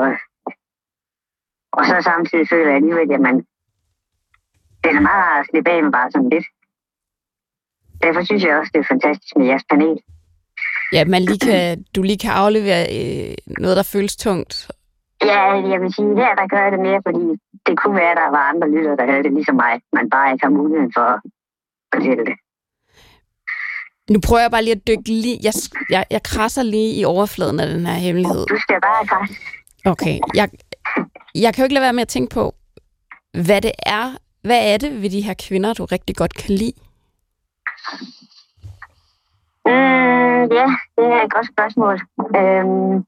[1.78, 3.38] og så samtidig føler jeg alligevel, at man,
[4.84, 6.48] det er meget rart at slippe af med bare sådan lidt.
[8.04, 9.98] Derfor synes jeg også, det er fantastisk med jeres panel.
[10.94, 14.72] Ja, man lige kan, du lige kan aflevere øh, noget, der føles tungt.
[15.22, 17.26] Ja, jeg vil sige, her der gør jeg det mere, fordi
[17.66, 20.32] det kunne være, at der var andre lyttere, der havde det ligesom mig, man bare
[20.34, 21.20] ikke har muligheden for at
[21.94, 22.38] fortælle det.
[24.10, 25.40] Nu prøver jeg bare lige at dykke lige...
[25.44, 25.54] Jeg,
[25.90, 28.46] jeg, jeg krasser lige i overfladen af den her hemmelighed.
[28.46, 29.36] Du skal bare krasse.
[29.86, 30.50] Okay, jeg,
[31.36, 32.56] jeg kan jo ikke lade være med at tænke på,
[33.46, 34.18] hvad det er.
[34.42, 36.74] Hvad er det ved de her kvinder, du rigtig godt kan lide?
[39.66, 40.66] Mm, ja,
[40.98, 41.96] det er et godt spørgsmål.
[42.40, 43.06] Øhm,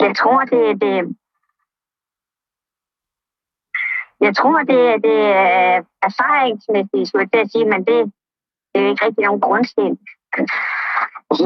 [0.00, 1.16] jeg tror, det, det,
[4.26, 7.98] jeg tror, det, det er erfaringsmæssigt, skulle jeg til at sige, men det,
[8.70, 9.98] det er jo ikke rigtig nogen grundsten.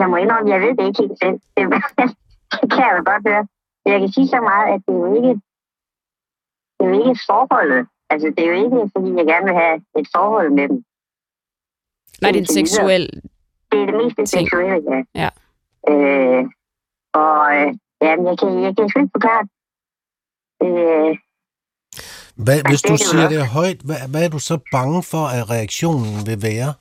[0.00, 1.38] Jeg må indrømme, jeg ved det ikke helt selv.
[1.56, 1.62] Det,
[2.60, 3.44] det kan jeg jo godt høre.
[3.86, 5.34] Jeg kan sige så meget, at det er jo ikke,
[6.76, 7.82] det er jo ikke forholdet.
[8.10, 10.84] Altså, det er jo ikke, fordi jeg gerne vil have et forhold med dem.
[12.22, 13.06] Nej, det er en seksuel...
[13.72, 14.28] Det er det mest Ting.
[14.28, 14.98] seksuelle, ja.
[15.22, 15.30] Ja.
[15.90, 16.44] Øh,
[17.12, 19.44] og øh, jamen, jeg kan, jeg kan sgu ikke forklare.
[20.62, 21.18] Øh,
[22.44, 23.30] Hvad, hvis du er siger nok.
[23.30, 26.72] det højt, hvad, hvad er du så bange for, at reaktionen vil være?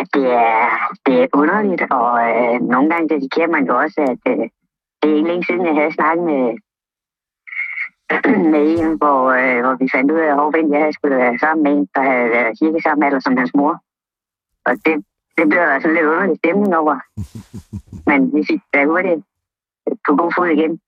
[0.00, 0.58] at det er,
[1.06, 4.44] det er underligt, og øh, nogle gange risikerer man jo også, at øh,
[4.98, 6.44] det er ikke længe siden, jeg havde snakket med,
[8.52, 11.72] med en, hvor, øh, hvor vi fandt ud af, hvem jeg skulle være sammen med
[11.72, 13.74] en, der havde været cirka samme alder som hans mor.
[14.68, 14.94] Og det,
[15.36, 16.96] det blev der sådan lidt underlig stemning over.
[18.08, 19.22] Men vi fik da hurtigt
[20.06, 20.80] på god fod igen.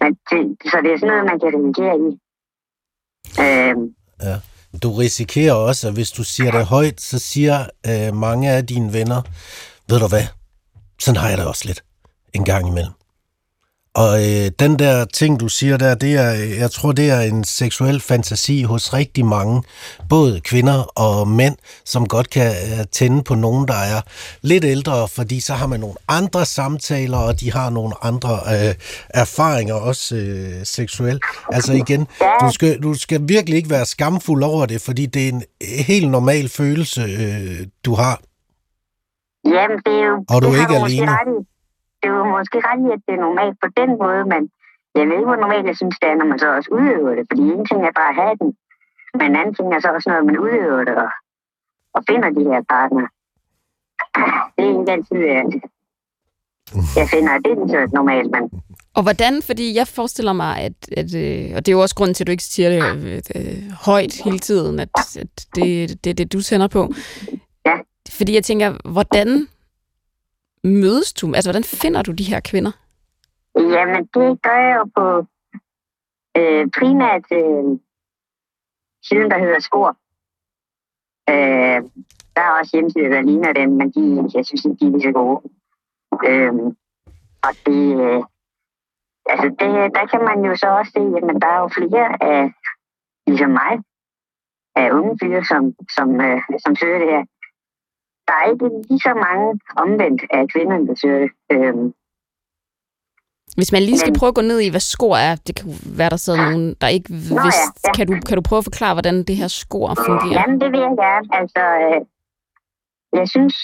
[0.00, 2.10] Men det, så det er sådan noget, man kan reagere i.
[3.44, 3.76] Øh,
[4.82, 8.92] Du risikerer også, at hvis du siger det højt, så siger øh, mange af dine
[8.92, 9.22] venner,
[9.88, 10.26] ved du hvad,
[11.00, 11.84] sådan har jeg det også lidt
[12.32, 12.92] en gang imellem.
[13.96, 17.20] Og øh, den der ting, du siger der, det er, øh, jeg tror, det er
[17.20, 19.62] en seksuel fantasi hos rigtig mange,
[20.08, 24.00] både kvinder og mænd, som godt kan øh, tænde på nogen, der er
[24.42, 28.74] lidt ældre, fordi så har man nogle andre samtaler, og de har nogle andre øh,
[29.10, 31.22] erfaringer, også øh, seksuelt.
[31.52, 32.06] Altså igen,
[32.40, 35.42] du skal, du skal virkelig ikke være skamfuld over det, fordi det er en
[35.86, 38.20] helt normal følelse, øh, du har.
[39.44, 40.24] Jamen, det er jo...
[40.28, 41.12] Og du er det ikke alene.
[41.12, 41.55] ret i.
[42.06, 44.42] Det er jo måske ret i, at det er normalt på den måde, men
[44.96, 47.24] jeg ved ikke, hvor normalt jeg synes, det er, når man så også udøver det.
[47.30, 48.50] Fordi en ting er bare at have den,
[49.18, 51.10] men en anden ting er så også, når man udøver det og,
[51.96, 53.06] og finder de her partner.
[54.54, 55.50] Det er ikke altid, at
[56.98, 58.44] jeg finder, at det er så normalt, men
[58.96, 62.14] Og hvordan, fordi jeg forestiller mig, at, at øh, og det er jo også grunden
[62.14, 66.10] til, at du ikke siger det øh, øh, højt hele tiden, at, at det, det
[66.10, 66.82] er det, du tænder på.
[67.66, 67.76] Ja.
[68.18, 69.48] Fordi jeg tænker, hvordan
[70.66, 71.34] mødes du?
[71.34, 72.72] Altså, hvordan finder du de her kvinder?
[73.56, 75.26] Jamen, det gør jeg jo på
[76.38, 77.78] øh, primært øh,
[79.08, 79.96] siden, der hedder Skor.
[81.30, 81.80] Øh,
[82.36, 85.02] der er også hjemmesider, der ligner dem, men de, jeg synes ikke, de er lige
[85.08, 85.40] så gode.
[86.30, 86.52] Øh,
[87.46, 88.22] og det, øh,
[89.32, 92.52] altså det, der kan man jo så også se, at der er jo flere af,
[93.26, 93.72] ligesom mig,
[94.76, 95.62] af unge fyre, som,
[95.96, 97.24] som, øh, som søger det her.
[98.26, 99.46] Der er ikke lige så mange
[99.82, 101.30] omvendt af kvinderne, der søger det.
[101.52, 101.74] Øh,
[103.58, 105.66] Hvis man lige skal Men- prøve at gå ned i, hvad skor er, det kan
[105.98, 107.72] være, der sidder nogen, der ikke ja, vidste.
[107.86, 107.92] ja.
[107.96, 110.38] Kan, du, kan du prøve at forklare, hvordan det her skor fungerer?
[110.40, 111.26] Jamen, det vil jeg gerne.
[111.40, 112.00] Altså, øh,
[113.18, 113.56] jeg synes,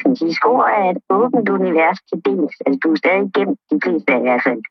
[0.00, 2.54] skal sige, skor er et åbent univers til dels.
[2.66, 4.62] Altså, du er stadig gemt de fleste af i hvert fald.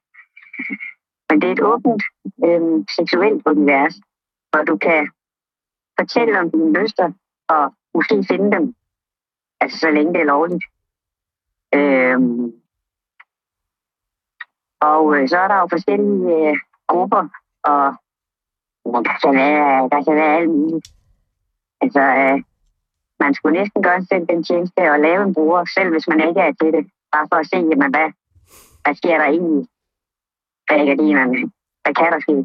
[1.30, 2.04] Men det er et åbent
[2.46, 3.96] øh, seksuelt univers,
[4.52, 5.02] hvor du kan
[6.00, 7.08] fortælle om dine lyster
[7.56, 7.64] og
[7.96, 8.66] måske finde dem.
[9.62, 10.66] Altså, så længe det er lovligt.
[11.74, 12.54] Øhm,
[14.82, 17.28] og øh, så er der jo forskellige øh, grupper,
[17.64, 17.96] og
[18.86, 20.88] men der kan være, der kan være alt muligt.
[21.82, 22.44] Altså, øh,
[23.20, 26.42] man skulle næsten sig selv den tjeneste og lave en bruger, selv hvis man ikke
[26.42, 26.84] er til det.
[27.12, 28.10] Bare for at se, jamen, hvad,
[28.84, 29.68] hvad sker der egentlig
[30.70, 31.52] bag gardinerne?
[31.84, 32.36] Hvad kan der ske?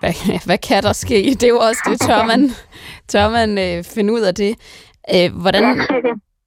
[0.00, 0.14] Hvad,
[0.48, 1.14] hvad kan der ske?
[1.40, 2.40] Det er jo også det, tør man,
[3.08, 4.56] tør man øh, finde ud af det.
[5.14, 5.80] Øh, hvordan,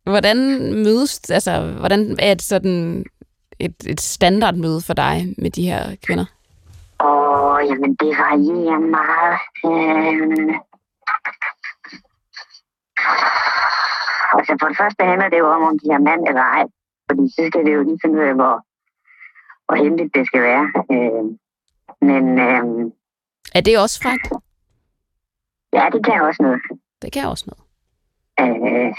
[0.04, 0.38] hvordan
[0.74, 3.06] mødes, altså, hvordan er et sådan
[3.60, 6.26] et, et standardmøde for dig med de her kvinder?
[7.04, 9.38] Åh, jamen, det varierer meget.
[9.65, 10.50] Øhm...
[14.34, 16.63] Altså, for det første handler det jo om, om de har mand eller ej.
[17.10, 18.56] Fordi så skal det jo lige finde ud af, hvor,
[19.65, 20.65] hvor hemmeligt det skal være.
[20.91, 21.38] Øhm...
[22.02, 22.91] Men øhm...
[23.56, 24.28] Er det også frækt?
[25.74, 26.62] Ja, det kan også noget.
[27.02, 27.64] Det kan også noget.
[28.40, 28.94] Øh...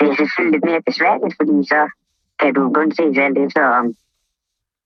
[0.00, 1.90] Det er selvfølgelig lidt mere besværligt, fordi så
[2.38, 3.94] kan du kun se alt efter, om,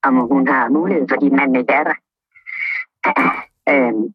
[0.02, 1.96] om hun har mulighed, fordi manden ikke er der.
[3.72, 4.14] øhm,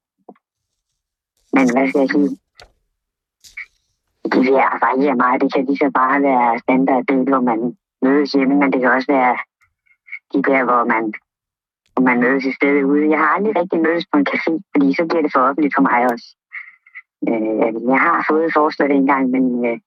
[1.56, 2.30] men hvad skal jeg sige?
[4.32, 4.54] Det vil
[4.88, 5.42] variere meget.
[5.42, 8.92] Det kan lige så bare være standard, det hvor man mødes hjemme, men det kan
[8.92, 9.38] også være
[10.34, 11.04] de der, hvor man,
[11.94, 13.10] hvor man mødes i stedet ude.
[13.10, 15.82] Jeg har aldrig rigtig mødes på en café, fordi så bliver det for offentligt for
[15.90, 16.28] mig også.
[17.30, 19.80] Øh, jeg har fået forslag en gang, men øh,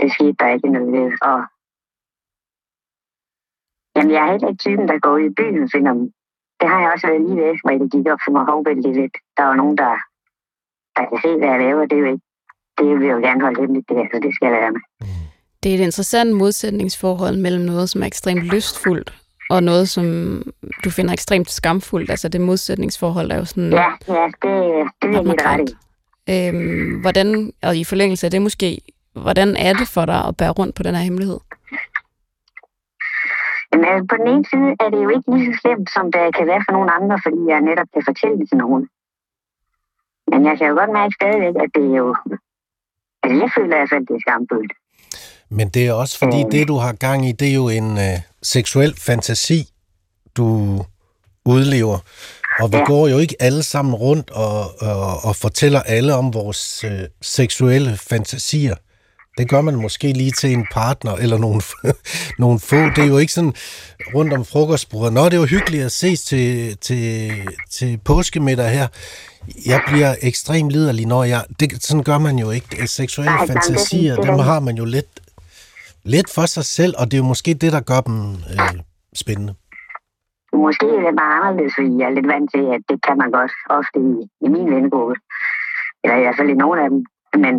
[0.00, 1.08] det skete der ikke noget ved.
[1.30, 1.38] Og
[3.96, 6.12] Jamen, jeg er heller ikke typen, der går ud i byen og finder dem.
[6.60, 9.16] Det har jeg også været lige ved, hvor det gik op for mig hovvældigt lidt.
[9.36, 9.94] Der var nogen, der,
[10.96, 11.86] der kan se, hvad jeg laver.
[11.86, 12.26] Det er jo ikke
[12.78, 14.80] det vil jeg jo gerne holde hemmeligt, det her, så det skal jeg være med.
[15.62, 19.14] Det er et interessant modsætningsforhold mellem noget, som er ekstremt lystfuldt,
[19.50, 20.06] og noget, som
[20.84, 22.10] du finder ekstremt skamfuldt.
[22.10, 23.72] Altså det modsætningsforhold er jo sådan...
[23.72, 24.52] Ja, ja, det,
[25.02, 25.74] det er helt ret i.
[26.30, 28.80] Øhm, hvordan, og i forlængelse af det måske,
[29.12, 31.40] hvordan er det for dig at bære rundt på den her hemmelighed?
[33.72, 36.34] Jamen, altså, på den ene side er det jo ikke lige så slemt, som det
[36.36, 38.82] kan være for nogle andre, fordi jeg netop kan fortælle det til nogen.
[40.30, 42.08] Men jeg kan jo godt mærke stadigvæk, at det er jo...
[43.22, 44.72] Altså, jeg føler i hvert fald, det er skamfuldt.
[45.58, 48.18] Men det er også fordi, det du har gang i, det er jo en øh,
[48.42, 49.60] seksuel fantasi,
[50.36, 50.46] du
[51.44, 51.98] udlever.
[52.60, 52.84] Og vi ja.
[52.84, 57.96] går jo ikke alle sammen rundt og, og, og fortæller alle om vores øh, seksuelle
[57.96, 58.74] fantasier.
[59.38, 61.62] Det gør man måske lige til en partner eller nogle,
[62.38, 62.76] nogle få.
[62.76, 63.54] Det er jo ikke sådan
[64.14, 65.12] rundt om frokostbordet.
[65.12, 67.32] Nå, det er jo hyggeligt at ses til, til,
[67.70, 68.88] til påskemiddag her.
[69.66, 71.44] Jeg bliver ekstremt liderlig, når jeg...
[71.60, 72.88] Det, sådan gør man jo ikke.
[72.88, 75.20] Seksuelle Nej, fantasier, dem har man jo lidt,
[76.04, 78.80] lidt for sig selv, og det er jo måske det, der gør dem øh,
[79.14, 79.54] spændende.
[80.52, 83.30] Måske er det bare anderledes, fordi jeg er lidt vant til, at det kan man
[83.30, 84.12] godt ofte i,
[84.44, 85.14] i min vennegruppe.
[86.02, 87.06] Eller i hvert fald i nogle af dem.
[87.34, 87.54] Men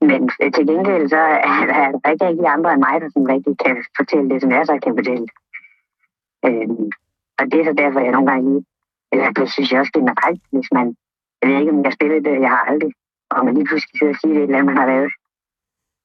[0.00, 3.54] men øh, til gengæld så er der ikke rigtig andre end mig, der sådan rigtig
[3.64, 5.26] kan fortælle det, som jeg så kan fortælle.
[6.46, 6.90] Øhm,
[7.38, 8.64] og det er så derfor, jeg nogle gange lige...
[9.12, 10.86] Eller det synes jeg også generelt, hvis man...
[11.40, 12.92] Jeg ved ikke, om jeg spiller det, jeg har aldrig.
[13.30, 15.12] Og man lige pludselig sidder og siger det, eller man har lavet.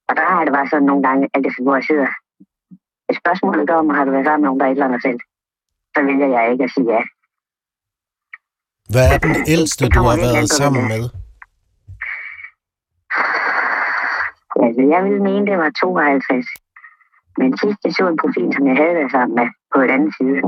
[0.08, 2.08] Og der har det bare sådan nogle gange, at det, hvor jeg sidder...
[3.14, 5.02] Et spørgsmål er om, har du været sammen med nogen, der er et eller andet
[5.08, 5.20] selv?
[5.94, 7.02] Så vælger jeg ikke at sige ja.
[8.94, 11.04] Hvad er den ældste, du har været sammen med?
[14.64, 16.46] Altså, jeg ville mene, det var 52.
[17.40, 20.14] Men sidst jeg så en profil, som jeg havde været sammen med på et andet
[20.18, 20.42] side,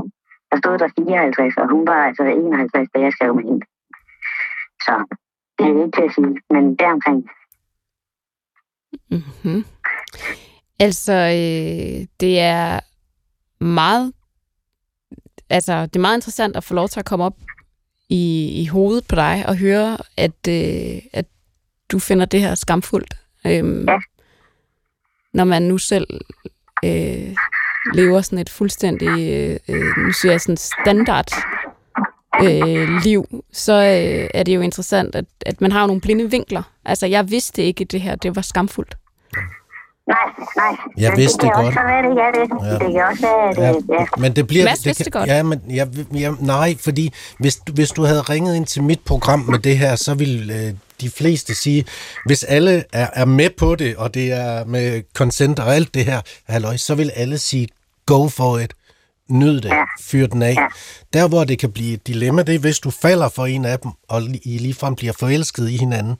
[0.50, 3.64] der stod der 54, og hun var altså 51, da jeg skrev med hende.
[4.86, 4.94] Så
[5.56, 7.20] det er ikke til at sige, men deromkring.
[9.10, 9.60] Mm-hmm.
[10.78, 12.80] Altså, øh, det er
[13.64, 14.12] meget
[15.50, 17.36] altså, det er meget interessant at få lov til at komme op
[18.08, 21.26] i, i hovedet på dig og høre, at, øh, at
[21.92, 23.14] du finder det her skamfuldt.
[23.46, 23.98] Øhm, ja.
[25.34, 26.06] Når man nu selv
[26.84, 27.34] øh,
[27.94, 31.28] lever sådan et fuldstændig, øh, øh, nu siger jeg sådan standard
[32.44, 36.62] øh, liv, så øh, er det jo interessant, at, at man har nogle blinde vinkler.
[36.84, 38.96] Altså, jeg vidste ikke, at det her det var skamfuldt.
[40.06, 40.16] Nej,
[40.56, 40.76] nej.
[40.96, 41.66] Jeg men vidste det, det godt.
[41.66, 42.48] Også være, det, ja, det.
[42.66, 42.86] Ja.
[42.86, 44.00] det kan også være, det, ja.
[44.00, 44.06] ja.
[44.18, 44.64] Men det bliver...
[44.64, 45.28] Mads det vidste kan, godt.
[45.28, 49.40] Ja, men jeg, jeg, nej, fordi hvis, hvis du havde ringet ind til mit program
[49.40, 51.84] med det her, så ville øh, de fleste sige,
[52.26, 56.04] hvis alle er, er med på det, og det er med consent og alt det
[56.04, 57.68] her, halløj, så vil alle sige,
[58.06, 58.74] go for it.
[59.28, 59.68] Nyd det.
[59.68, 59.84] Ja.
[60.00, 60.54] Fyr den af.
[60.54, 60.66] Ja.
[61.12, 63.78] Der, hvor det kan blive et dilemma, det er, hvis du falder for en af
[63.78, 66.16] dem, og I ligefrem bliver forelsket i hinanden,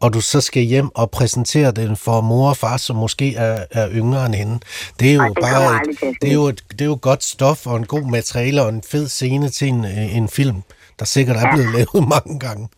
[0.00, 3.64] og du så skal hjem og præsentere den for mor og far, som måske er,
[3.70, 4.58] er yngre end hende.
[5.00, 7.66] Det er jo det bare et, det er jo et, det er jo godt stof
[7.66, 10.62] og en god materiale og en fed scene til en, en film,
[10.98, 11.78] der sikkert er blevet ja.
[11.78, 12.68] lavet mange gange.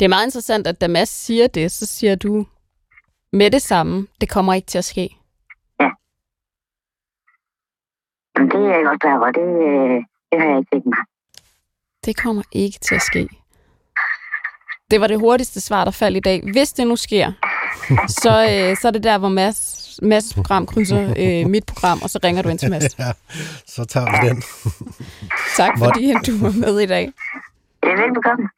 [0.00, 2.46] Det er meget interessant, at da Mads siger det, så siger du
[3.32, 5.16] med det samme, det kommer ikke til at ske.
[5.80, 5.88] Ja.
[8.36, 9.26] Men det er jeg godt klar over.
[9.26, 9.46] Det,
[10.30, 10.98] det har jeg ikke tænkt mig.
[12.04, 13.28] Det kommer ikke til at ske.
[14.90, 16.42] Det var det hurtigste svar, der faldt i dag.
[16.52, 17.32] Hvis det nu sker,
[18.08, 22.10] så, øh, så er det der, hvor Mads, Mads program krydser øh, mit program, og
[22.10, 22.98] så ringer du ind til Mads.
[22.98, 23.12] Ja,
[23.66, 24.42] så tager vi den.
[25.60, 27.12] tak fordi du var med i dag.
[27.82, 28.48] Det er velbekomme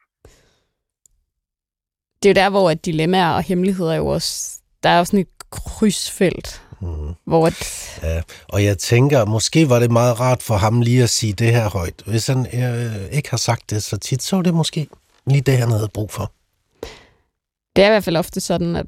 [2.25, 5.19] det er jo der, hvor dilemmaer og hemmeligheder er jo også, der er jo sådan
[5.19, 7.13] et krydsfelt, mm.
[7.25, 7.55] hvor et...
[8.03, 11.51] Ja, og jeg tænker, måske var det meget rart for ham lige at sige det
[11.51, 12.03] her højt.
[12.05, 14.87] Hvis han øh, ikke har sagt det så tit, så var det måske
[15.27, 16.31] lige det, han havde brug for.
[17.75, 18.85] Det er i hvert fald ofte sådan, at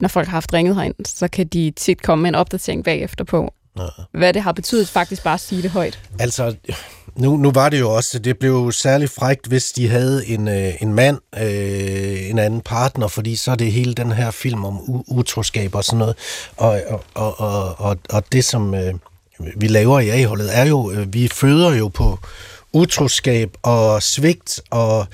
[0.00, 3.24] når folk har haft ringet herind, så kan de tit komme med en opdatering bagefter
[3.24, 4.18] på, ja.
[4.18, 6.00] hvad det har betydet faktisk bare at sige det højt.
[6.18, 6.54] Altså,
[7.16, 10.48] nu, nu var det jo også, det blev jo særlig frægt, hvis de havde en,
[10.48, 14.64] øh, en mand, øh, en anden partner, fordi så er det hele den her film
[14.64, 16.16] om utroskab og sådan noget.
[16.56, 16.80] Og,
[17.14, 18.94] og, og, og, og det, som øh,
[19.56, 22.18] vi laver i A-holdet, er jo, øh, vi føder jo på
[22.72, 25.06] utroskab og svigt og,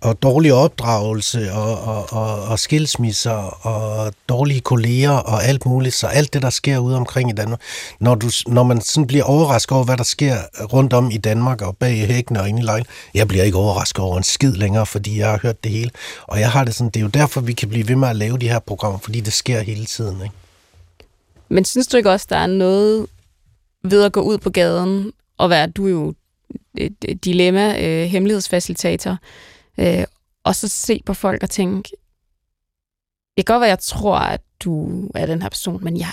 [0.00, 5.94] og dårlig opdragelse og, og, og, og skilsmisser og dårlige kolleger og alt muligt.
[5.94, 7.60] Så alt det, der sker ude omkring i Danmark,
[8.00, 10.36] når, du, når man sådan bliver overrasket over, hvad der sker
[10.72, 12.84] rundt om i Danmark og bag hækken og inde i lejen,
[13.14, 15.90] jeg bliver ikke overrasket over en skid længere, fordi jeg har hørt det hele.
[16.22, 18.16] Og jeg har det sådan, det er jo derfor, vi kan blive ved med at
[18.16, 20.22] lave de her programmer, fordi det sker hele tiden.
[20.22, 20.34] Ikke?
[21.48, 23.06] Men synes du ikke også, der er noget
[23.84, 26.14] ved at gå ud på gaden og være, du er jo
[26.80, 26.90] Øh,
[27.24, 29.16] dilemma, øh, hemmelighedsfacilitator,
[29.78, 30.04] øh,
[30.44, 31.90] og så se på folk og tænke,
[33.36, 36.12] det kan godt være, jeg tror, at du er den her person, men jeg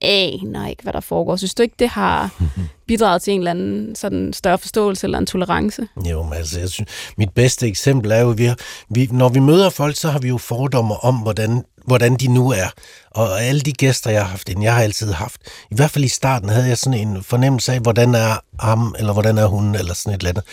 [0.00, 1.36] aner ikke, hvad der foregår.
[1.36, 2.30] Synes du ikke, det har
[2.88, 5.88] bidraget til en eller anden sådan større forståelse eller en tolerance?
[6.10, 8.56] Jo, men altså, jeg synes, mit bedste eksempel er jo, at vi, har,
[8.90, 12.50] vi, når vi møder folk, så har vi jo fordomme om, hvordan hvordan de nu
[12.50, 12.68] er.
[13.10, 15.40] Og alle de gæster, jeg har haft ind, jeg har altid haft,
[15.70, 19.12] i hvert fald i starten, havde jeg sådan en fornemmelse af, hvordan er ham, eller
[19.12, 20.44] hvordan er hun, eller sådan et eller andet.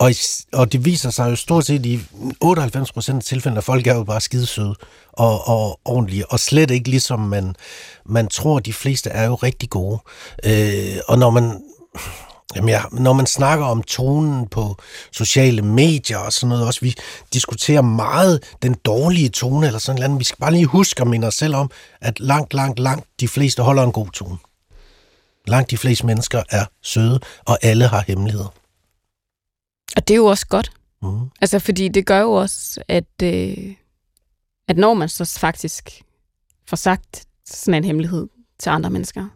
[0.00, 0.10] Og,
[0.52, 2.00] og det viser sig jo stort set i
[2.40, 4.74] 98 procent af tilfældene, at folk er jo bare skidesøde
[5.12, 7.56] og, og ordentlige, og slet ikke ligesom man,
[8.06, 9.98] man tror, de fleste er jo rigtig gode.
[10.44, 11.62] Øh, og når man,
[12.56, 14.76] Jamen ja, når man snakker om tonen på
[15.12, 16.94] sociale medier og sådan noget også, vi
[17.32, 20.18] diskuterer meget den dårlige tone eller sådan noget.
[20.18, 21.70] Vi skal bare lige huske at minde os selv om,
[22.00, 24.36] at langt, langt, langt de fleste holder en god tone.
[25.46, 28.63] Langt de fleste mennesker er søde, og alle har hemmeligheder.
[29.96, 30.72] Og det er jo også godt.
[31.02, 31.20] Mm.
[31.40, 33.74] Altså, fordi det gør jo også, at, øh,
[34.68, 36.02] at når man så faktisk
[36.68, 38.28] får sagt sådan en hemmelighed
[38.58, 39.28] til andre mennesker,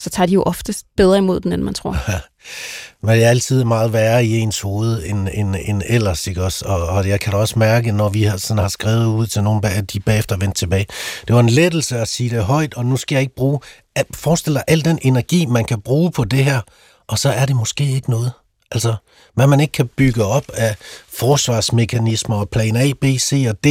[0.00, 1.96] så tager de jo oftest bedre imod den, end man tror.
[2.08, 2.20] Ja.
[3.02, 6.64] Men det er altid meget værre i ens hoved end, end, end ellers, ikke også?
[6.64, 9.42] Og, og jeg kan da også mærke, når vi har, sådan har skrevet ud til
[9.42, 10.86] nogen, at de bagefter vendt tilbage.
[11.26, 13.60] Det var en lettelse at sige det højt, og nu skal jeg ikke bruge...
[13.96, 16.60] At forestille dig al den energi, man kan bruge på det her,
[17.06, 18.32] og så er det måske ikke noget.
[18.70, 18.94] Altså,
[19.36, 20.76] hvad man ikke kan bygge op af
[21.08, 23.66] forsvarsmekanismer og plan A, B, C og D,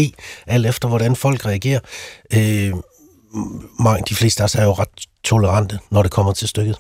[0.47, 1.80] alt efter hvordan folk reagerer.
[2.34, 2.74] Øh,
[3.80, 6.78] mange, de fleste af os er jo ret tolerante, når det kommer til stykket.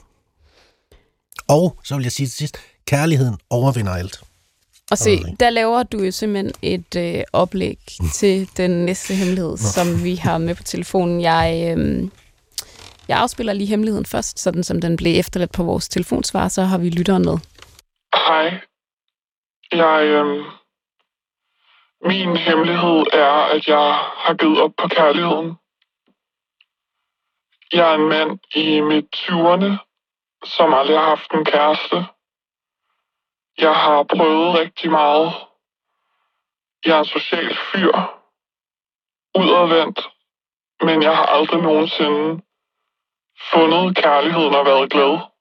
[1.47, 2.57] Og så vil jeg sige til sidst,
[2.87, 4.19] kærligheden overvinder alt.
[4.91, 7.79] Og se, der laver du jo simpelthen et øh, oplæg
[8.13, 9.57] til den næste hemmelighed, Nå.
[9.57, 11.21] som vi har med på telefonen.
[11.21, 12.09] Jeg, øh,
[13.07, 16.77] jeg afspiller lige hemmeligheden først, sådan som den blev efterladt på vores telefonsvar, så har
[16.77, 17.37] vi lytteren med.
[18.15, 18.59] Hej.
[19.71, 20.45] Jeg, øh,
[22.01, 25.57] min hemmelighed er, at jeg har givet op på kærligheden.
[27.73, 29.71] Jeg er en mand i midt 20'erne,
[30.43, 31.95] som aldrig har haft en kæreste.
[33.57, 35.33] Jeg har prøvet rigtig meget.
[36.85, 37.93] Jeg er en social fyr.
[39.39, 40.09] Udadvendt.
[40.81, 42.41] Men jeg har aldrig nogensinde
[43.51, 45.34] fundet kærligheden og været glad.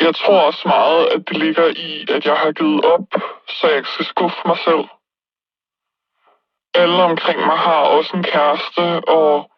[0.00, 3.08] Jeg tror også meget, at det ligger i, at jeg har givet op,
[3.48, 4.84] så jeg ikke skal skuffe mig selv.
[6.74, 9.50] Alle omkring mig har også en kæreste, og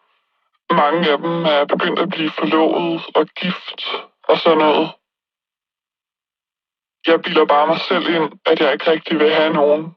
[0.71, 3.81] mange af dem er begyndt at blive forlovet og gift
[4.29, 4.93] og sådan noget.
[7.07, 9.95] Jeg bilder bare mig selv ind, at jeg ikke rigtig vil have nogen.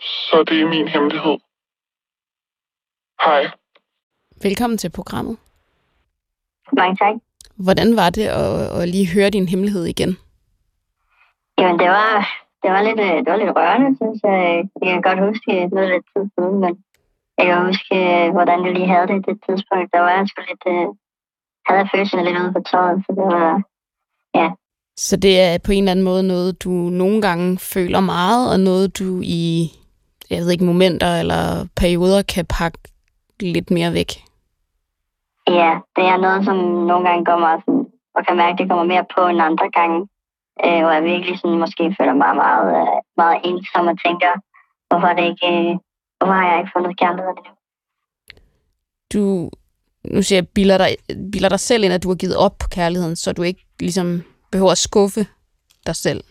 [0.00, 1.38] Så det er min hemmelighed.
[3.24, 3.50] Hej.
[4.42, 5.38] Velkommen til programmet.
[6.72, 7.25] Mange tak.
[7.64, 10.16] Hvordan var det at, at lige høre din hemmelighed igen?
[11.58, 12.14] Jamen, det var,
[12.62, 14.64] det var, lidt, det var lidt rørende, synes jeg.
[14.82, 16.72] Jeg kan godt huske noget lidt tid siden, men
[17.38, 19.88] jeg kan huske, øh, hvordan jeg lige havde det i det tidspunkt.
[19.94, 20.64] Der var jeg sgu lidt...
[20.74, 20.88] Øh,
[21.66, 23.62] havde jeg følelsen lidt ude på tøjet, så det var...
[24.40, 24.48] Ja.
[24.96, 26.70] Så det er på en eller anden måde noget, du
[27.02, 29.70] nogle gange føler meget, og noget, du i
[30.30, 32.78] jeg ved ikke, momenter eller perioder kan pakke
[33.40, 34.12] lidt mere væk?
[35.48, 36.56] Ja, det er noget, som
[36.90, 39.68] nogle gange går mig sådan, og kan mærke, at det kommer mere på end andre
[39.78, 39.98] gange.
[40.64, 44.32] Øh, hvor jeg virkelig sådan, måske føler mig meget, øh, meget ensom og tænker,
[44.88, 45.76] hvorfor det ikke øh,
[46.18, 47.52] Hvorfor har jeg ikke fundet kærlighed endnu?
[49.12, 49.50] Du,
[50.04, 50.96] nu siger jeg, bilder dig,
[51.32, 54.22] bilder dig selv ind, at du har givet op på kærligheden, så du ikke ligesom
[54.52, 55.26] behøver at skuffe
[55.86, 56.24] dig selv.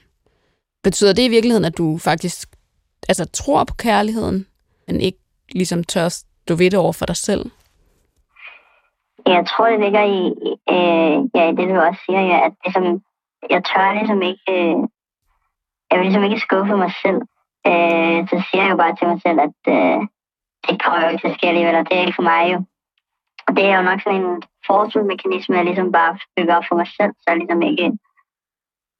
[0.84, 2.50] Betyder det i virkeligheden, at du faktisk
[3.10, 4.48] altså, tror på kærligheden,
[4.88, 5.20] men ikke
[5.52, 7.52] ligesom tør stå ved det over for dig selv?
[9.26, 10.22] Jeg tror, det ligger i,
[10.76, 13.02] øh, ja, det du også siger, ja, at ligesom,
[13.50, 14.78] jeg tør ligesom ikke, øh,
[15.90, 17.22] jeg vil ligesom ikke skuffe mig selv
[17.70, 20.02] øh, så siger jeg jo bare til mig selv, at øh,
[20.68, 22.58] det kommer jo ikke til at ske alligevel, og det er ikke for mig jo.
[23.48, 26.88] Og det er jo nok sådan en forsvarsmekanisme, jeg ligesom bare bygger op for mig
[26.98, 27.88] selv, så jeg ligesom ikke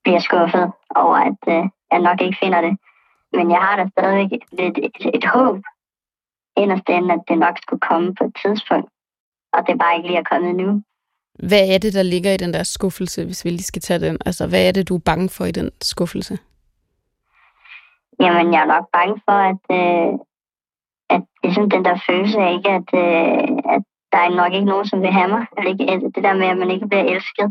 [0.04, 0.72] bliver skuffet
[1.04, 2.74] over, at øh, jeg nok ikke finder det.
[3.38, 5.58] Men jeg har da stadig lidt et, et, et håb
[6.58, 8.90] inderst inde, at det nok skulle komme på et tidspunkt,
[9.56, 10.82] og det bare ikke lige er kommet nu.
[11.50, 14.18] Hvad er det, der ligger i den der skuffelse, hvis vi lige skal tage den?
[14.26, 16.38] Altså, hvad er det, du er bange for i den skuffelse?
[18.20, 20.14] Jamen, jeg er nok bange for, at, øh,
[21.10, 24.88] at ligesom den der følelse af, ikke, at, øh, at der er nok ikke nogen,
[24.88, 25.46] som vil have mig.
[25.58, 27.48] Eller ikke, at det der med, at man ikke bliver elsket.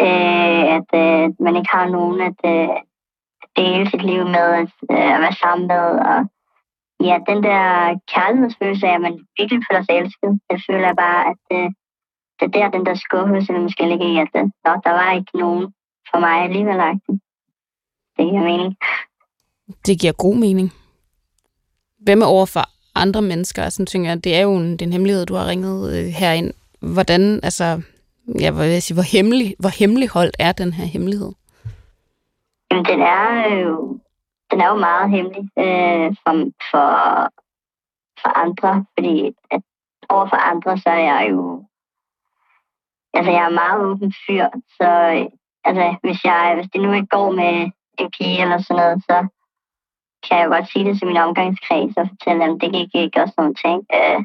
[0.00, 2.68] Øh, at øh, man ikke har nogen at øh,
[3.56, 5.86] dele sit liv med, at, øh, at være sammen med.
[6.10, 6.18] Og
[7.00, 7.64] ja, den der
[8.14, 11.70] kærlighedsfølelse af, at man virkelig føler sig elsket, det føler jeg bare, at øh,
[12.38, 15.12] det er der, den der skuffelse, der måske ligger i, at øh, nå, der var
[15.12, 15.64] ikke nogen
[16.10, 16.78] for mig alligevel.
[18.16, 18.76] Det giver mening.
[19.86, 20.72] Det giver god mening.
[21.98, 23.62] Hvem er over for andre mennesker?
[23.62, 26.52] Altså, tænker jeg, det er jo en, den hemmelighed, du har ringet øh, herind.
[26.80, 27.82] Hvordan, altså,
[28.40, 31.32] ja, hvad vil jeg sige, hvor, hemmelig, hvor hemmeligholdt er den her hemmelighed?
[32.70, 33.98] Jamen, den er jo,
[34.50, 36.32] den er jo meget hemmelig øh, for,
[36.70, 36.88] for,
[38.20, 39.62] for andre, fordi at
[40.08, 41.64] over for andre, så er jeg jo,
[43.14, 44.46] altså jeg er meget åben fyr,
[44.78, 44.88] så
[45.64, 49.16] altså, hvis, jeg, hvis det nu ikke går med en pige eller sådan noget, så
[50.24, 53.28] kan jeg godt sige det til min omgangskreds og fortælle dem, det gik ikke og
[53.28, 53.78] sådan nogle ting.
[53.98, 54.20] Øh,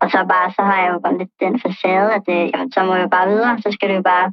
[0.00, 2.84] og så bare, så har jeg jo bare lidt den facade, at det, jamen, så
[2.84, 4.32] må jeg jo bare videre, så skal det jo bare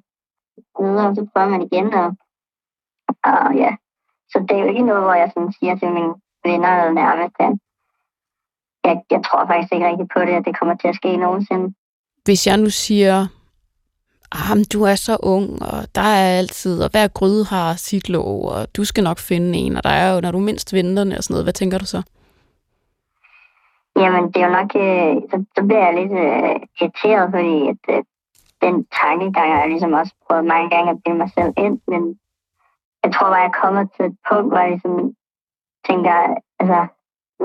[0.80, 1.94] videre, og så prøver man igen.
[1.94, 2.10] Og,
[3.24, 3.72] og ja,
[4.32, 6.14] så det er jo ikke noget, hvor jeg sådan siger til mine
[6.46, 7.54] venner eller nærmest, at
[8.84, 11.74] jeg, jeg tror faktisk ikke rigtig på det, at det kommer til at ske nogensinde.
[12.26, 13.28] Hvis jeg nu siger,
[14.32, 18.50] ah, du er så ung, og der er altid, og hver gryde har sit låg,
[18.52, 21.24] og du skal nok finde en, og der er jo, når du mindst venter og
[21.24, 22.02] sådan noget, hvad tænker du så?
[23.96, 27.96] Jamen, det er jo nok, øh, så, så bliver jeg lidt øh, irriteret, fordi at,
[27.96, 28.04] øh,
[28.62, 32.02] den tankegang har jeg ligesom også prøvet mange gange at bilde mig selv ind, men
[33.04, 34.95] jeg tror bare, jeg kommer til et punkt, hvor jeg ligesom
[35.89, 36.16] tænker,
[36.62, 36.80] altså,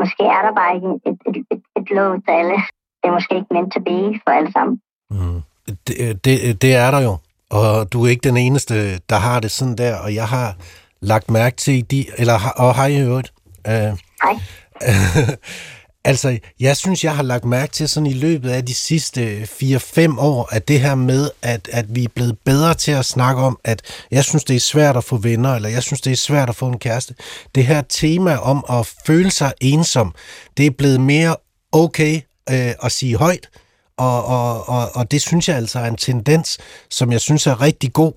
[0.01, 2.57] måske er der bare ikke et, et, et, et lov til alle.
[2.99, 4.81] Det er måske ikke meant to be for alle sammen.
[5.11, 5.41] Mm.
[5.87, 7.15] Det, det, det er der jo,
[7.51, 10.57] og du er ikke den eneste, der har det sådan der, og jeg har
[11.01, 13.33] lagt mærke til de, eller og har I hørt?
[13.69, 14.35] Uh, Hej.
[16.05, 19.43] altså, jeg synes, jeg har lagt mærke til sådan i løbet af de sidste øh,
[19.43, 23.43] 4-5 år, at det her med, at, at vi er blevet bedre til at snakke
[23.43, 26.17] om, at jeg synes, det er svært at få venner, eller jeg synes, det er
[26.17, 27.15] svært at få en kæreste.
[27.55, 30.15] Det her tema om at føle sig ensom,
[30.57, 31.37] det er blevet mere
[31.73, 33.49] okay øh, at sige højt,
[33.97, 36.59] og, og, og, og det synes jeg altså er en tendens,
[36.91, 38.13] som jeg synes er rigtig god.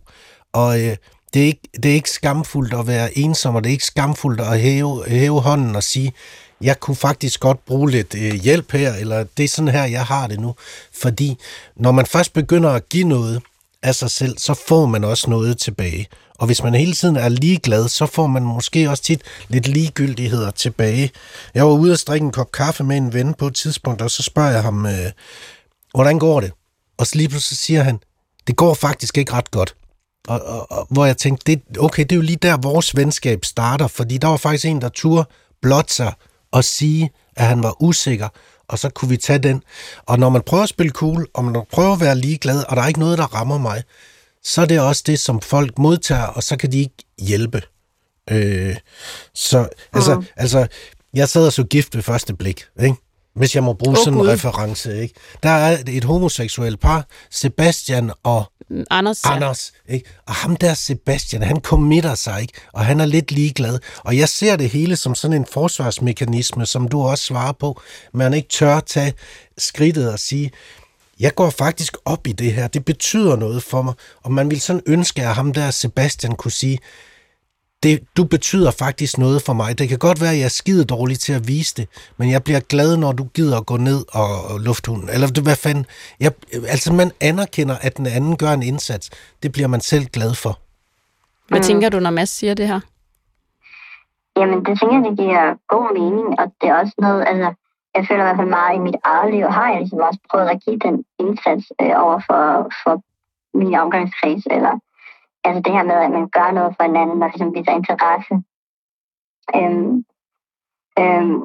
[0.54, 0.96] Og øh,
[1.34, 4.42] det, er ikke, det er ikke skamfuldt at være ensom, og det er ikke skamfuldt
[4.42, 6.14] at hæve, hæve hånden og sige,
[6.62, 10.06] jeg kunne faktisk godt bruge lidt øh, hjælp her, eller det er sådan her, jeg
[10.06, 10.56] har det nu.
[11.02, 11.38] Fordi
[11.76, 13.42] når man først begynder at give noget
[13.84, 16.08] af sig selv, så får man også noget tilbage.
[16.38, 20.52] Og hvis man hele tiden er ligeglad, så får man måske også tit lidt ligegyldigheder
[20.52, 21.12] tilbage.
[21.54, 24.12] Jeg var ude og strikke en kop kaffe med en ven på et tidspunkt, og
[24.12, 25.12] så spørger jeg ham, øh,
[25.96, 26.52] hvordan går det?
[26.98, 28.00] Og så lige pludselig siger han,
[28.48, 29.76] det går faktisk ikke ret godt.
[30.28, 33.46] Og, og, og hvor jeg tænkte, det, okay, det er jo lige der, vores venskab
[33.46, 35.26] starter, fordi der var faktisk en, der turde
[35.62, 36.14] blot sig
[36.52, 38.28] og sige, at han var usikker,
[38.68, 39.64] og så kunne vi tage den.
[40.06, 42.82] Og når man prøver at spille cool, og man prøver at være ligeglad, og der
[42.82, 43.84] er ikke noget, der rammer mig,
[44.44, 47.62] så er det også det, som folk modtager, og så kan de ikke hjælpe.
[48.30, 48.76] Øh,
[49.34, 50.26] så altså, mm.
[50.36, 50.68] altså,
[51.14, 52.96] jeg sad og så gift ved første blik, ikke?
[53.38, 55.02] Hvis jeg må bruge oh, sådan en reference.
[55.02, 55.14] Ikke?
[55.44, 58.44] Der er et homoseksuelt par, Sebastian og
[58.90, 59.26] Anders.
[59.26, 59.36] Ja.
[59.36, 60.10] Anders ikke?
[60.26, 62.54] Og ham der Sebastian, han committer sig, ikke?
[62.74, 63.80] og han er lidt ligeglad.
[64.04, 67.82] Og jeg ser det hele som sådan en forsvarsmekanisme, som du også svarer på.
[68.14, 69.14] Man ikke tør tage
[69.58, 70.52] skridtet og sige,
[71.20, 73.94] jeg går faktisk op i det her, det betyder noget for mig.
[74.24, 76.80] Og man vil sådan ønske, at ham der Sebastian kunne sige,
[77.88, 79.80] det, du betyder faktisk noget for mig.
[79.80, 81.86] Det kan godt være, at jeg er skide dårlig til at vise det,
[82.18, 85.10] men jeg bliver glad, når du gider at gå ned og, og lufthunden.
[85.10, 85.86] Eller hvad fanden?
[86.20, 86.32] Jeg,
[86.74, 89.06] altså, man anerkender, at den anden gør en indsats.
[89.44, 90.54] Det bliver man selv glad for.
[91.48, 91.64] Hvad mm.
[91.64, 92.80] tænker du, når Mads siger det her?
[94.38, 97.50] Jamen, det tænker jeg, det giver god mening, og det er også noget, altså,
[97.96, 100.50] jeg føler i hvert fald meget i mit eget liv, har jeg ligesom også prøvet
[100.54, 102.44] at give den indsats øh, over for,
[102.84, 102.94] for
[103.62, 104.74] min omgangskreds, eller
[105.48, 108.34] altså det her med, at man gør noget for hinanden, og ligesom viser interesse.
[109.58, 109.94] Øhm,
[111.02, 111.38] øhm,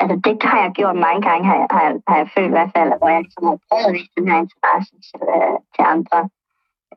[0.00, 2.56] altså det har jeg gjort mange gange, har jeg, har jeg, har jeg følt i
[2.56, 5.84] hvert fald, hvor jeg ligesom har prøvet at vise den her interesse til, øh, til
[5.94, 6.20] andre.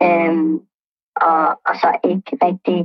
[0.06, 0.54] Øhm,
[1.28, 2.80] og, og så ikke rigtig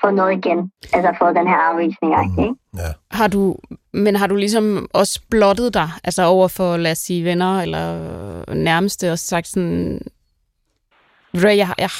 [0.00, 0.72] få noget igen.
[0.92, 2.12] Altså få den her afvisning.
[2.16, 2.54] Mm, ikke?
[2.76, 2.90] ja.
[3.10, 3.56] Har du,
[3.92, 7.84] men har du ligesom også blottet dig, altså over for, lad os sige, venner eller
[8.54, 10.00] nærmeste, og sagt sådan,
[11.34, 11.90] jeg, jeg,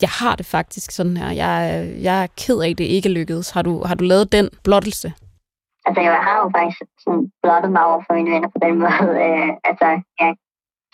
[0.00, 1.30] jeg har det faktisk sådan her.
[1.30, 1.56] Jeg,
[2.02, 3.50] jeg er ked af, at det ikke lykkedes.
[3.50, 5.12] Har du, har du lavet den blottelse?
[5.86, 9.14] Altså, jeg har jo faktisk sådan blottet mig over for mine venner på den måde.
[9.26, 9.88] Øh, altså,
[10.20, 10.34] jeg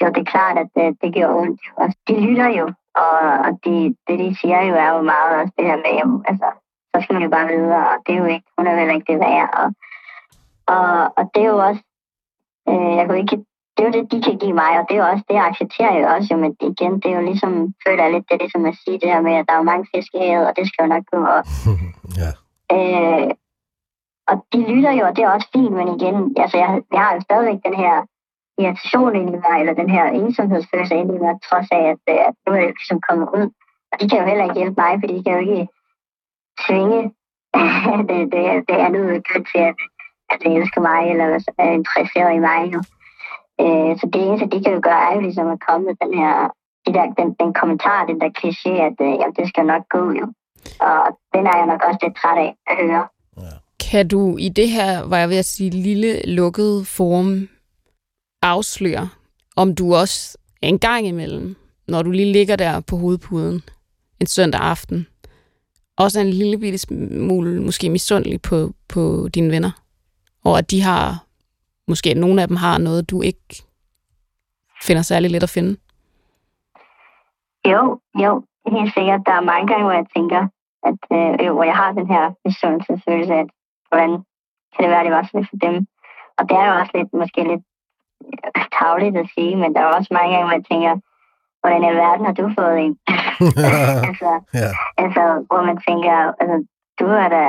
[0.01, 1.61] jo, det er klart, at øh, det, det gør ondt.
[1.77, 2.67] Og de lytter jo,
[3.05, 3.75] og, og de,
[4.07, 6.49] det, de siger jo, er jo meget også det her med, jamen, altså,
[6.91, 9.13] så skal man jo bare videre, og det er jo ikke, hun er vel ikke
[9.13, 9.51] det værd.
[9.61, 9.69] Og,
[10.75, 11.83] og, og det er jo også,
[12.69, 13.39] øh, jeg kunne ikke,
[13.77, 15.47] det er jo det, de kan give mig, og det er jo også, det jeg
[15.51, 17.53] accepterer jo også, men igen, det er jo ligesom,
[17.87, 19.71] føler jeg lidt, det er ligesom at sige det her med, at der er jo
[19.73, 21.41] mange fisk i havet, og det skal jo nok gå, og
[22.21, 22.31] ja.
[22.77, 23.31] Øh,
[24.31, 27.15] og de lytter jo, og det er også fint, men igen, altså jeg, jeg har
[27.15, 27.95] jo stadigvæk den her
[28.59, 32.21] irritation ind i mig, eller den her ensomhedsfølelse ind i mig, trods af, at, øh,
[32.29, 33.47] at nu er det ligesom kommet ud.
[33.93, 35.69] Og de kan jo heller ikke hjælpe mig, fordi de kan jo ikke
[36.65, 37.01] tvinge
[38.09, 39.75] det, det, det andet køn til, at,
[40.31, 41.27] at det elsker mig, eller
[41.59, 42.61] er interesseret i mig.
[42.75, 42.81] Jo.
[43.61, 46.13] Øh, så det eneste, de kan jo gøre, er jo ligesom at komme med den
[46.21, 46.35] her
[46.87, 50.05] de der, den, den kommentar, den der kliché, at øh, jamen, det skal nok gå
[50.21, 50.27] jo.
[50.81, 51.03] Og
[51.35, 53.07] den er jeg nok også lidt træt af at høre.
[53.91, 57.49] Kan du i det her, var jeg ved at sige, lille lukkede forum
[58.43, 59.09] afsløre,
[59.57, 61.57] om du også en gang imellem,
[61.89, 63.63] når du lige ligger der på hovedpuden
[64.21, 65.07] en søndag aften,
[65.97, 69.71] også en lille bitte smule måske misundelig på, på dine venner,
[70.45, 71.26] og at de har,
[71.89, 73.63] måske nogle af dem har noget, du ikke
[74.83, 75.77] finder særlig let at finde?
[77.73, 78.43] Jo, jo,
[78.75, 79.21] helt sikkert.
[79.27, 80.43] Der er mange gange, hvor jeg tænker,
[80.89, 83.51] at øh, hvor jeg har den her misundelsesfølelse, at
[83.89, 84.11] hvordan
[84.73, 85.77] kan det være, at det var sådan for dem.
[86.39, 87.65] Og det er jo også lidt, måske lidt
[88.79, 90.93] tavligt at sige, men der er også mange gange, hvor jeg tænker,
[91.61, 92.93] hvordan i verden har du fået en?
[94.09, 94.31] altså,
[94.61, 94.71] ja.
[95.03, 96.57] altså, hvor man tænker, altså,
[97.01, 97.43] du er da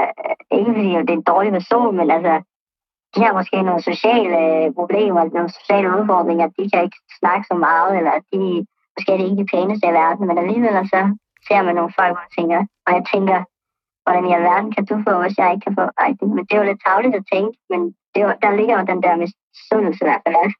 [0.57, 2.33] ikke fordi det er en dårlig person, men altså,
[3.17, 4.41] de har måske nogle sociale
[4.79, 8.41] problemer, nogle sociale udfordringer, de kan ikke snakke så meget, eller de
[8.93, 11.01] måske er det ikke de pæneste i verden, men alligevel så
[11.47, 13.37] ser man nogle folk, man tænker, og jeg tænker,
[14.03, 15.85] hvordan i alverden kan du få, hvis jeg ikke kan få?
[16.03, 17.79] Ej, det, men det er jo lidt tavligt at tænke, men
[18.11, 20.57] det er, der ligger jo den der misundelse i hvert fald også.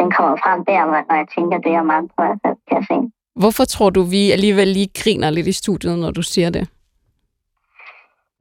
[0.00, 2.98] Den kommer frem der, når jeg tænker det om andre, altså, kan jeg se.
[3.42, 6.64] Hvorfor tror du, vi alligevel lige griner lidt i studiet, når du siger det?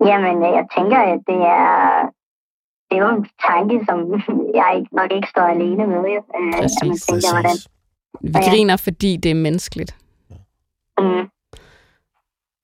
[0.09, 1.73] Jamen, jeg tænker, at det er,
[2.93, 3.97] det er jo en tanke, som
[4.61, 6.03] jeg nok ikke står alene med.
[6.61, 6.81] Præcis.
[6.81, 7.57] At man tænker, hvordan,
[8.21, 9.95] vi griner, fordi det er menneskeligt.
[10.99, 11.27] Mm.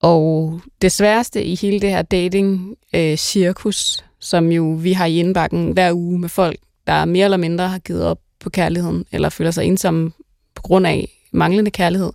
[0.02, 5.72] Og det sværeste i hele det her dating-cirkus, øh, som jo vi har i indbakken
[5.72, 9.52] hver uge med folk, der mere eller mindre har givet op på kærligheden, eller føler
[9.52, 10.12] sig ensomme
[10.56, 12.12] på grund af manglende kærlighed,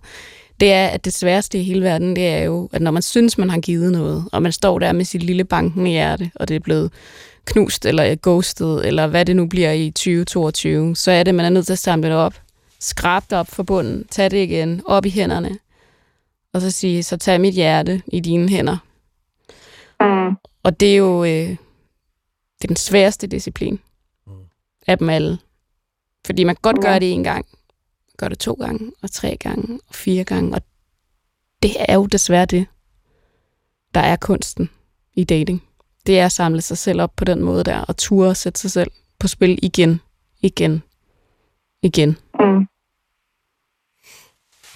[0.59, 3.37] det er, at det sværeste i hele verden, det er jo, at når man synes,
[3.37, 6.47] man har givet noget, og man står der med sit lille banken i hjerte, og
[6.47, 6.91] det er blevet
[7.45, 11.49] knust, eller ghostet, eller hvad det nu bliver i 2022, så er det, man er
[11.49, 12.41] nødt til at samle det op,
[12.79, 15.57] skrabe det op for bunden, tage det igen, op i hænderne,
[16.53, 18.77] og så sige, så tag mit hjerte i dine hænder.
[20.01, 20.35] Mm.
[20.63, 21.57] Og det er jo øh,
[22.61, 23.79] det er den sværeste disciplin
[24.27, 24.33] mm.
[24.87, 25.37] af dem alle.
[26.25, 27.45] Fordi man kan godt gøre det en gang,
[28.17, 30.61] gør det to gange, og tre gange, og fire gange, og
[31.63, 32.67] det er jo desværre det,
[33.93, 34.69] der er kunsten
[35.13, 35.63] i dating.
[36.05, 38.59] Det er at samle sig selv op på den måde der, og ture og sætte
[38.59, 40.01] sig selv på spil igen,
[40.41, 40.83] igen,
[41.81, 42.17] igen.
[42.39, 42.67] Mm.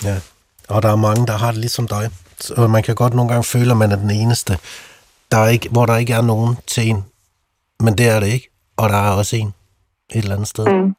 [0.03, 0.19] Ja,
[0.67, 2.11] og der er mange, der har det ligesom dig.
[2.39, 4.57] Så man kan godt nogle gange føle, at man er den eneste,
[5.31, 7.03] der er ikke, hvor der ikke er nogen til en.
[7.79, 8.49] Men det er det ikke.
[8.77, 9.53] Og der er også en
[10.09, 10.65] et eller andet sted.
[10.65, 10.95] Mm.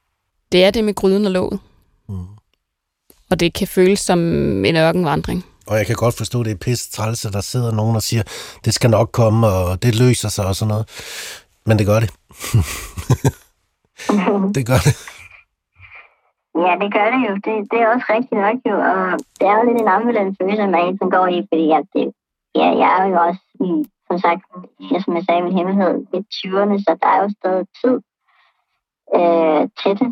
[0.53, 1.61] Det er det med gryden og låget.
[2.09, 2.27] Mm.
[3.31, 4.19] Og det kan føles som
[4.65, 5.45] en ørkenvandring.
[5.71, 8.03] Og jeg kan godt forstå, at det er pisse træls, at der sidder nogen og
[8.03, 8.23] siger,
[8.65, 10.87] det skal nok komme, og det løser sig og sådan noget.
[11.67, 12.11] Men det gør det.
[14.57, 14.95] det gør det.
[16.65, 17.33] Ja, det gør det jo.
[17.47, 18.77] Det, det er også rigtigt nok jo.
[18.93, 19.03] Og
[19.39, 22.07] det er jo lidt en ambulant følelse, man hele tiden går i, fordi at det,
[22.61, 23.43] ja, jeg er jo også,
[24.09, 24.43] som sagt,
[25.05, 27.97] som jeg sagde, min hemmelighed i 20'erne, så der er jo stadig tid
[29.19, 30.11] øh, til det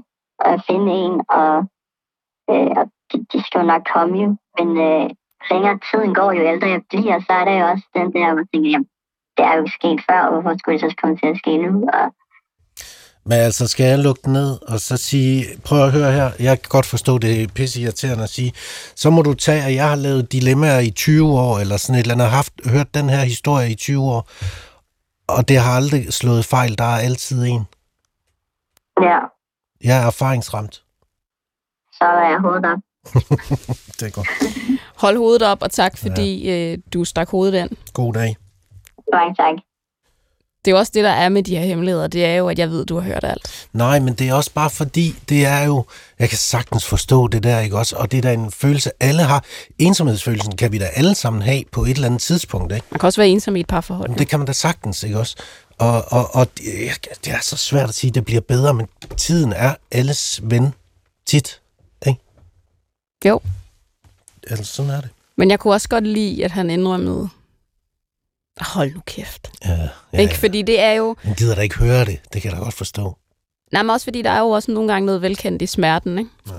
[0.50, 1.54] at finde en, og,
[2.50, 4.28] øh, og de, de skal jo nok komme jo.
[4.58, 5.10] Men øh,
[5.50, 8.40] længere tiden går, jo ældre jeg bliver, så er der jo også den der, hvor
[8.42, 8.88] jeg tænker, jamen,
[9.36, 11.72] det er jo sket før, og hvorfor skulle det så komme til at ske nu?
[11.98, 12.06] Og,
[13.28, 16.62] men altså, skal jeg lukke den ned og så sige, prøv at høre her, jeg
[16.62, 18.52] kan godt forstå, det er pisse irriterende at sige,
[18.94, 22.00] så må du tage, at jeg har lavet dilemmaer i 20 år, eller sådan et
[22.00, 24.28] eller andet, har haft, hørt den her historie i 20 år,
[25.28, 27.64] og det har aldrig slået fejl, der er altid en.
[29.02, 29.18] Ja.
[29.84, 30.82] Jeg er erfaringsramt.
[31.92, 32.78] Så er jeg hovedet op.
[33.98, 34.28] det er godt.
[34.98, 36.72] Hold hovedet op, og tak fordi ja.
[36.72, 37.70] øh, du stak hovedet ind.
[37.92, 38.36] God dag.
[39.12, 39.54] Mange tak
[40.64, 42.06] det er jo også det, der er med de her hemmeligheder.
[42.06, 43.68] Det er jo, at jeg ved, du har hørt alt.
[43.72, 45.84] Nej, men det er også bare fordi, det er jo...
[46.18, 47.96] Jeg kan sagtens forstå det der, ikke også?
[47.96, 49.44] Og det er da en følelse, alle har.
[49.78, 52.86] Ensomhedsfølelsen kan vi da alle sammen have på et eller andet tidspunkt, ikke?
[52.90, 54.08] Man kan også være ensom i et par forhold.
[54.08, 55.36] Men det kan man da sagtens, ikke også?
[55.78, 56.46] Og, og, og
[57.24, 58.86] det er så svært at sige, at det bliver bedre, men
[59.16, 60.74] tiden er alles ven
[61.26, 61.60] tit,
[63.24, 63.40] Jo.
[64.50, 65.10] Altså, sådan er det.
[65.36, 67.28] Men jeg kunne også godt lide, at han indrømmede,
[68.60, 69.50] hold nu kæft.
[69.64, 70.32] Ja, ja, Ikke?
[70.34, 70.38] ja.
[70.38, 72.20] Fordi det er jo, Han gider da ikke høre det.
[72.32, 73.16] Det kan jeg da godt forstå.
[73.72, 76.30] nej, men også fordi der er jo også nogle gange noget velkendt i smerten, ikke?
[76.48, 76.52] Ja.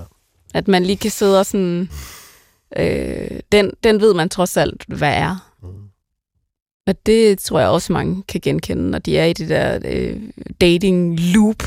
[0.54, 1.90] At man lige kan sidde og sådan,
[2.76, 5.52] øh, den, den ved man trods alt, hvad er.
[5.62, 5.68] Mm.
[6.86, 10.22] Og det tror jeg også mange kan genkende, når de er i det der øh,
[10.60, 11.62] dating loop.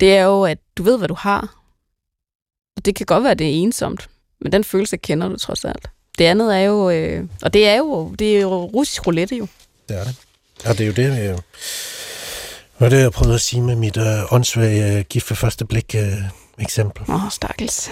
[0.00, 1.58] Det er jo, at du ved, hvad du har.
[2.76, 4.10] Og det kan godt være, det er ensomt,
[4.42, 5.90] men den følelse kender du trods alt.
[6.18, 9.46] Det andet er jo, øh, og det er jo, det er jo russisk roulette jo.
[9.88, 10.16] Det er det.
[10.64, 11.38] Og det er jo det, jeg,
[12.76, 15.94] og det, jeg prøvede at sige med mit øh, åndssvage øh, gift ved første blik
[15.94, 16.12] øh,
[16.58, 17.04] eksempel.
[17.08, 17.90] Åh, oh, stakkels.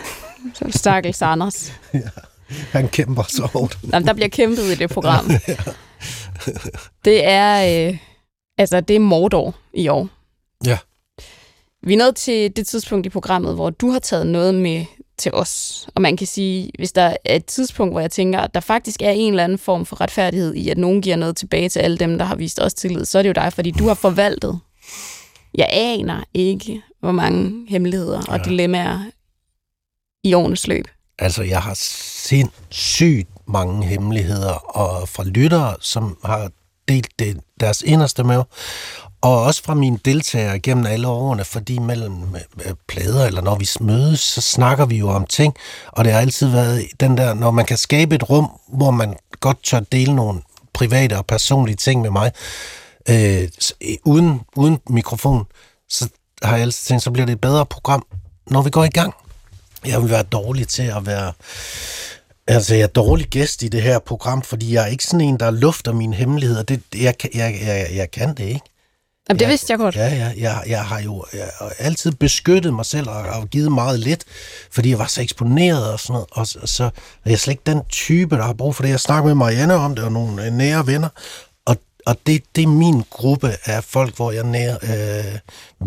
[0.71, 1.73] Stakkels Anders.
[2.73, 3.79] Han kæmper så hårdt.
[3.93, 5.31] Jamen, der bliver kæmpet i det program.
[7.05, 7.99] Det er, øh,
[8.59, 10.09] altså, det er Mordor i år.
[10.65, 10.79] Ja.
[11.83, 14.85] Vi er nået til det tidspunkt i programmet, hvor du har taget noget med
[15.21, 15.87] til os.
[15.95, 19.03] Og man kan sige, hvis der er et tidspunkt, hvor jeg tænker, at der faktisk
[19.03, 21.99] er en eller anden form for retfærdighed i, at nogen giver noget tilbage til alle
[21.99, 24.61] dem, der har vist os tillid, så er det jo dig, fordi du har forvaltet.
[25.55, 28.43] Jeg aner ikke, hvor mange hemmeligheder og Ja.
[28.45, 29.01] dilemmaer
[30.25, 30.85] i årenes løb.
[31.19, 36.51] Altså, jeg har sindssygt mange hemmeligheder og fra lyttere, som har
[36.89, 38.43] delt det, deres inderste med
[39.21, 42.35] og også fra mine deltagere gennem alle årene, fordi mellem
[42.67, 45.55] øh, plader, eller når vi mødes, så snakker vi jo om ting,
[45.87, 49.17] og det har altid været den der, når man kan skabe et rum, hvor man
[49.41, 50.41] godt tør dele nogle
[50.73, 52.33] private og personlige ting med mig,
[53.09, 53.49] øh,
[54.05, 55.45] uden, uden mikrofon,
[55.89, 56.09] så
[56.43, 58.07] har jeg altid tænkt, så bliver det et bedre program,
[58.47, 59.15] når vi går i gang.
[59.87, 61.33] Jeg vil være dårlig til at være...
[62.47, 65.41] Altså, jeg er dårlig gæst i det her program, fordi jeg er ikke sådan en,
[65.41, 66.63] der lufter mine hemmeligheder.
[66.63, 68.70] Det, jeg, jeg, jeg, jeg kan det ikke.
[69.31, 69.97] Jamen, det Ja, vidste jeg godt.
[69.97, 73.73] Ja, ja, jeg, jeg har jo jeg har altid beskyttet mig selv og, og givet
[73.73, 74.25] meget lidt,
[74.73, 76.27] fordi jeg var så eksponeret og sådan noget.
[76.33, 76.85] Og så, så
[77.25, 78.91] er jeg slet ikke den type, der har brug for det.
[78.91, 81.09] Jeg snakker med Marianne om det og nogle øh, nære venner,
[81.67, 81.77] og,
[82.07, 85.39] og det, det er min gruppe af folk, hvor jeg nær øh,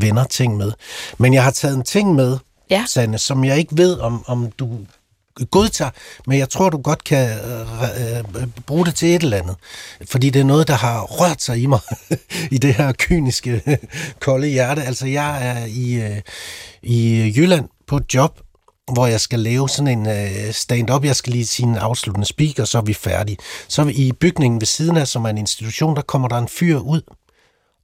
[0.02, 0.72] venner ting med.
[1.18, 2.38] Men jeg har taget en ting med,
[2.70, 2.86] Ja.
[2.90, 4.70] Sanne, som jeg ikke ved, om, om du
[5.52, 5.92] godtager,
[6.28, 9.56] men jeg tror, du godt kan øh, øh, bruge det til et eller andet.
[10.06, 11.80] Fordi det er noget, der har rørt sig i mig,
[12.56, 13.80] i det her kyniske,
[14.26, 14.84] kolde hjerte.
[14.84, 16.22] Altså, jeg er i, øh,
[16.84, 18.40] i Jylland på et job,
[18.94, 21.06] hvor jeg skal lave sådan en øh, stand-up.
[21.06, 23.38] Jeg skal lige sige en afsluttende speaker, så er vi færdige.
[23.68, 26.38] Så er vi i bygningen ved siden af, som er en institution, der kommer der
[26.38, 27.02] en fyr ud,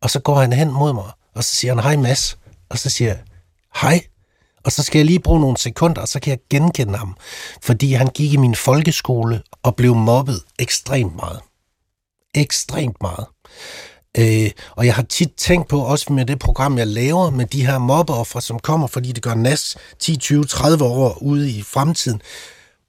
[0.01, 2.37] og så går han hen mod mig, og så siger han, hej Mads.
[2.69, 3.19] Og så siger jeg,
[3.81, 4.01] hej.
[4.69, 7.15] Og så skal jeg lige bruge nogle sekunder, og så kan jeg genkende ham.
[7.61, 11.39] Fordi han gik i min folkeskole og blev mobbet ekstremt meget.
[12.35, 13.25] Ekstremt meget.
[14.17, 17.65] Øh, og jeg har tit tænkt på, også med det program, jeg laver, med de
[17.65, 22.21] her mobbeoffer, som kommer, fordi det gør nas 10, 20, 30 år ude i fremtiden.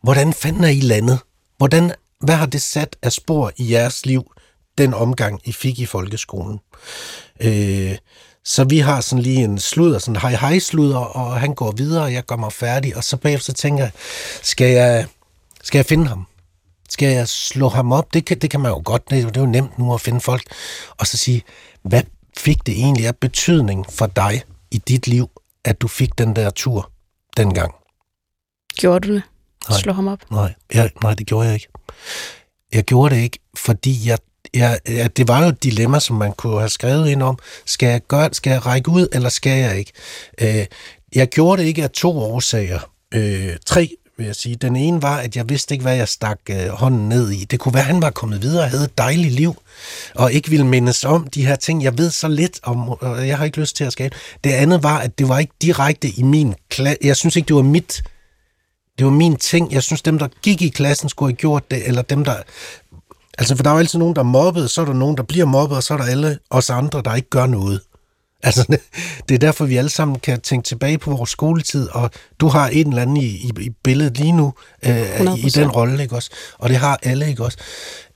[0.03, 1.19] Hvordan fanden er I landet?
[1.57, 4.33] Hvordan, hvad har det sat af spor i jeres liv,
[4.79, 6.59] den omgang, I fik i folkeskolen?
[7.41, 7.99] Øh,
[8.45, 12.03] så vi har sådan lige en sludder, sådan hej hej sludder, og han går videre,
[12.03, 13.93] og jeg gør mig færdig, og så bagefter tænker jeg,
[14.43, 15.07] skal jeg,
[15.63, 16.27] skal jeg finde ham?
[16.89, 18.15] Skal jeg slå ham op?
[18.15, 19.95] Det kan, det kan man jo godt, det er jo, det er jo nemt nu
[19.95, 20.43] at finde folk.
[20.99, 21.43] Og så sige,
[21.83, 22.03] hvad
[22.37, 25.31] fik det egentlig af betydning for dig i dit liv,
[25.65, 26.91] at du fik den der tur
[27.37, 27.75] dengang?
[28.75, 29.23] Gjorde du det?
[29.69, 29.79] Nej.
[29.79, 30.31] Slå ham op.
[30.31, 31.69] Nej, jeg, nej, det gjorde jeg ikke.
[32.73, 34.19] Jeg gjorde det ikke, fordi jeg,
[34.55, 37.39] ja, ja, det var jo et dilemma, som man kunne have skrevet ind om.
[37.67, 39.93] Skal jeg, gøre, skal jeg række ud, eller skal jeg ikke?
[40.41, 40.67] Øh,
[41.15, 42.91] jeg gjorde det ikke af to årsager.
[43.15, 44.57] Øh, tre, vil jeg sige.
[44.57, 47.45] Den ene var, at jeg vidste ikke, hvad jeg stak øh, hånden ned i.
[47.45, 49.55] Det kunne være, at han var kommet videre og havde et dejligt liv,
[50.15, 51.83] og ikke ville mindes om de her ting.
[51.83, 54.17] Jeg ved så lidt om, og jeg har ikke lyst til at skabe.
[54.45, 56.99] Det andet var, at det var ikke direkte i min klasse.
[57.03, 58.03] Jeg synes ikke, det var mit
[59.01, 59.73] det var min ting.
[59.73, 62.37] Jeg synes, dem, der gik i klassen, skulle have gjort det, eller dem, der...
[63.41, 65.23] Altså, for der er jo altid nogen, der er mobbet, så er der nogen, der
[65.23, 67.81] bliver mobbet, og så er der alle os andre, der ikke gør noget.
[68.43, 68.77] Altså,
[69.29, 72.11] det er derfor, vi alle sammen kan tænke tilbage på vores skoletid, og
[72.41, 75.61] du har en eller anden i, i, i billedet lige nu, øh, i 100%.
[75.61, 76.31] den rolle, ikke også?
[76.59, 77.59] Og det har alle, ikke også?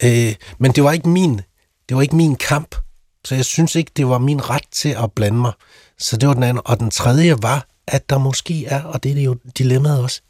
[0.03, 1.41] Øh, men det var ikke min,
[1.89, 2.77] det var ikke min kamp,
[3.25, 5.53] så jeg synes ikke, det var min ret til at blande mig.
[5.99, 6.63] Så det var den anden.
[6.65, 10.21] Og den tredje var, at der måske er, og det er jo dilemmaet også,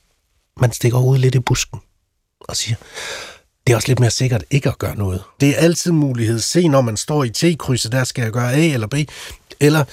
[0.61, 1.81] man stikker ud lidt i busken
[2.41, 2.77] og siger,
[3.67, 5.23] det er også lidt mere sikkert ikke at gøre noget.
[5.41, 6.39] Det er altid mulighed.
[6.39, 8.95] Se, når man står i T-krydset, der skal jeg gøre A eller B.
[9.61, 9.85] Eller,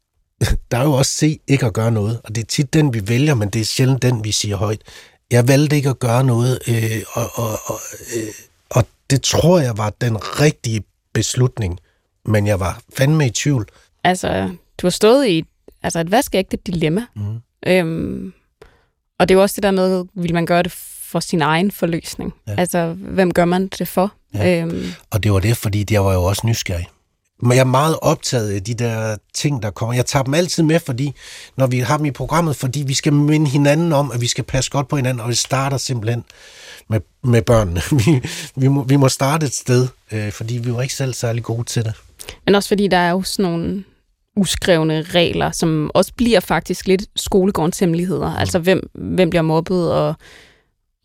[0.70, 2.20] der er jo også C, ikke at gøre noget.
[2.24, 4.82] Og det er tit den, vi vælger, men det er sjældent den, vi siger højt.
[5.30, 7.78] Jeg valgte ikke at gøre noget, øh, og, og, og,
[8.16, 8.28] øh,
[8.70, 10.82] og det tror jeg var den rigtige
[11.12, 11.78] beslutning.
[12.24, 13.66] Men jeg var fandme i tvivl.
[14.04, 15.46] Altså, du har stået i et,
[15.82, 17.06] altså et vaskeægte dilemma.
[17.16, 17.40] Mm.
[17.66, 18.32] Øhm,
[19.18, 20.72] Og det er jo også det der med, vil man gøre det
[21.10, 22.34] for sin egen forløsning?
[22.48, 22.54] Ja.
[22.58, 24.12] Altså, hvem gør man det for?
[24.34, 24.60] Ja.
[24.60, 26.86] Øhm, Og det var det, fordi jeg var jo også nysgerrig.
[27.42, 29.94] Men jeg er meget optaget af de der ting, der kommer.
[29.94, 31.12] Jeg tager dem altid med, fordi
[31.56, 34.44] når vi har dem i programmet, fordi vi skal minde hinanden om, at vi skal
[34.44, 36.24] passe godt på hinanden, og det starter simpelthen
[36.88, 37.80] med, med børnene.
[38.04, 38.22] Vi,
[38.56, 41.64] vi, må, vi må starte et sted, øh, fordi vi var ikke selv særlig gode
[41.64, 41.92] til det.
[42.46, 43.84] Men også fordi der er jo sådan nogle
[44.36, 48.36] uskrevne regler, som også bliver faktisk lidt skolegårdens hemmeligheder.
[48.36, 50.14] Altså hvem, hvem bliver mobbet, og,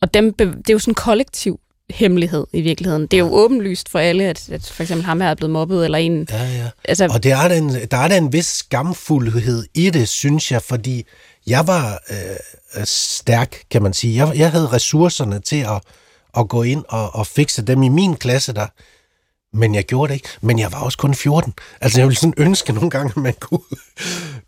[0.02, 3.02] og dem, det er jo sådan en kollektiv hemmelighed i virkeligheden.
[3.02, 5.86] Det er jo åbenlyst for alle, at, at for eksempel ham her er blevet mobbet,
[5.86, 6.28] eller en...
[6.32, 6.70] Ja, ja.
[6.84, 10.52] Altså, Og der er, der, en, der er der en vis skamfuldhed i det, synes
[10.52, 11.06] jeg, fordi
[11.48, 14.26] jeg var øh, stærk, kan man sige.
[14.26, 15.82] Jeg, jeg havde ressourcerne til at,
[16.38, 18.68] at gå ind og, og fikse dem i min klasse der.
[19.56, 20.30] Men jeg gjorde det ikke.
[20.42, 21.54] Men jeg var også kun 14.
[21.82, 23.64] Altså, jeg ville sådan ønske nogle gange, at man kunne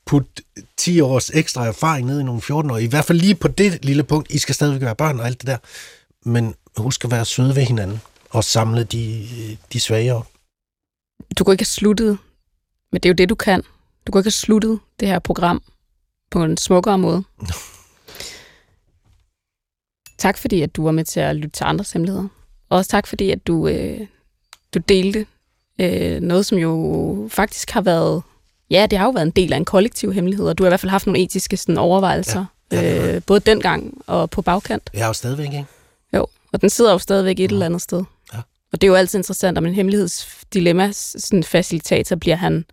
[0.05, 0.43] putte
[0.77, 2.77] 10 års ekstra erfaring ned i nogle 14 år.
[2.77, 4.31] I hvert fald lige på det lille punkt.
[4.31, 5.57] I skal stadigvæk være børn og alt det der.
[6.29, 9.27] Men husk at være søde ved hinanden og samle de,
[9.73, 10.23] de svagere.
[11.37, 12.17] du kunne ikke have sluttet,
[12.91, 13.61] men det er jo det, du kan.
[14.07, 15.61] Du kunne ikke have sluttet det her program
[16.31, 17.23] på en smukkere måde.
[20.17, 22.27] tak fordi, at du var med til at lytte til andres hemmeligheder.
[22.69, 24.07] Og også tak fordi, at du, øh,
[24.77, 25.25] du delte
[25.81, 28.23] øh, noget, som jo faktisk har været...
[28.69, 30.71] Ja, det har jo været en del af en kollektiv hemmelighed, og du har i
[30.71, 34.89] hvert fald haft nogle etiske sådan, overvejelser, Ja, ja, øh, både dengang og på bagkant.
[34.93, 35.65] Jeg er jo stadigvæk, ikke?
[36.13, 38.03] Jo, og den sidder jo stadigvæk et eller andet sted.
[38.33, 38.37] Ja.
[38.73, 42.65] Og det er jo altid interessant, om en hemmelighedsdilemma, sådan facilitator, bliver han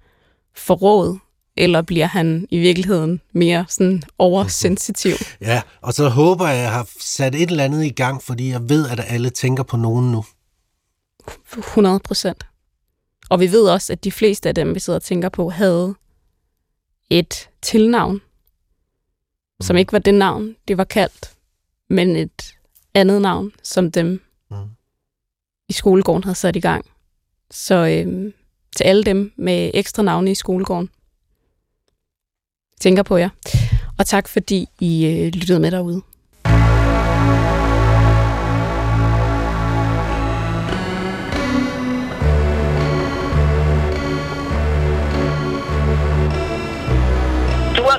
[0.57, 1.19] forrådet,
[1.57, 5.15] eller bliver han i virkeligheden mere sådan oversensitiv?
[5.41, 8.51] Ja, og så håber jeg, at jeg har sat et eller andet i gang, fordi
[8.51, 10.25] jeg ved, at alle tænker på nogen nu.
[11.59, 12.47] 100 procent.
[13.31, 15.95] Og vi ved også, at de fleste af dem, vi sidder og tænker på, havde
[17.11, 18.21] et tilnavn,
[19.63, 21.35] som ikke var det navn, det var kaldt,
[21.89, 22.55] men et
[22.95, 24.21] andet navn, som dem
[24.51, 24.57] Mm.
[25.69, 26.87] i skolegården havde sat i gang.
[27.51, 28.33] Så øhm,
[28.77, 30.91] til alle dem med ekstra navne i skolegården,
[32.81, 33.29] tænker på jer.
[33.99, 36.03] Og tak fordi I øh, lyttede med derude.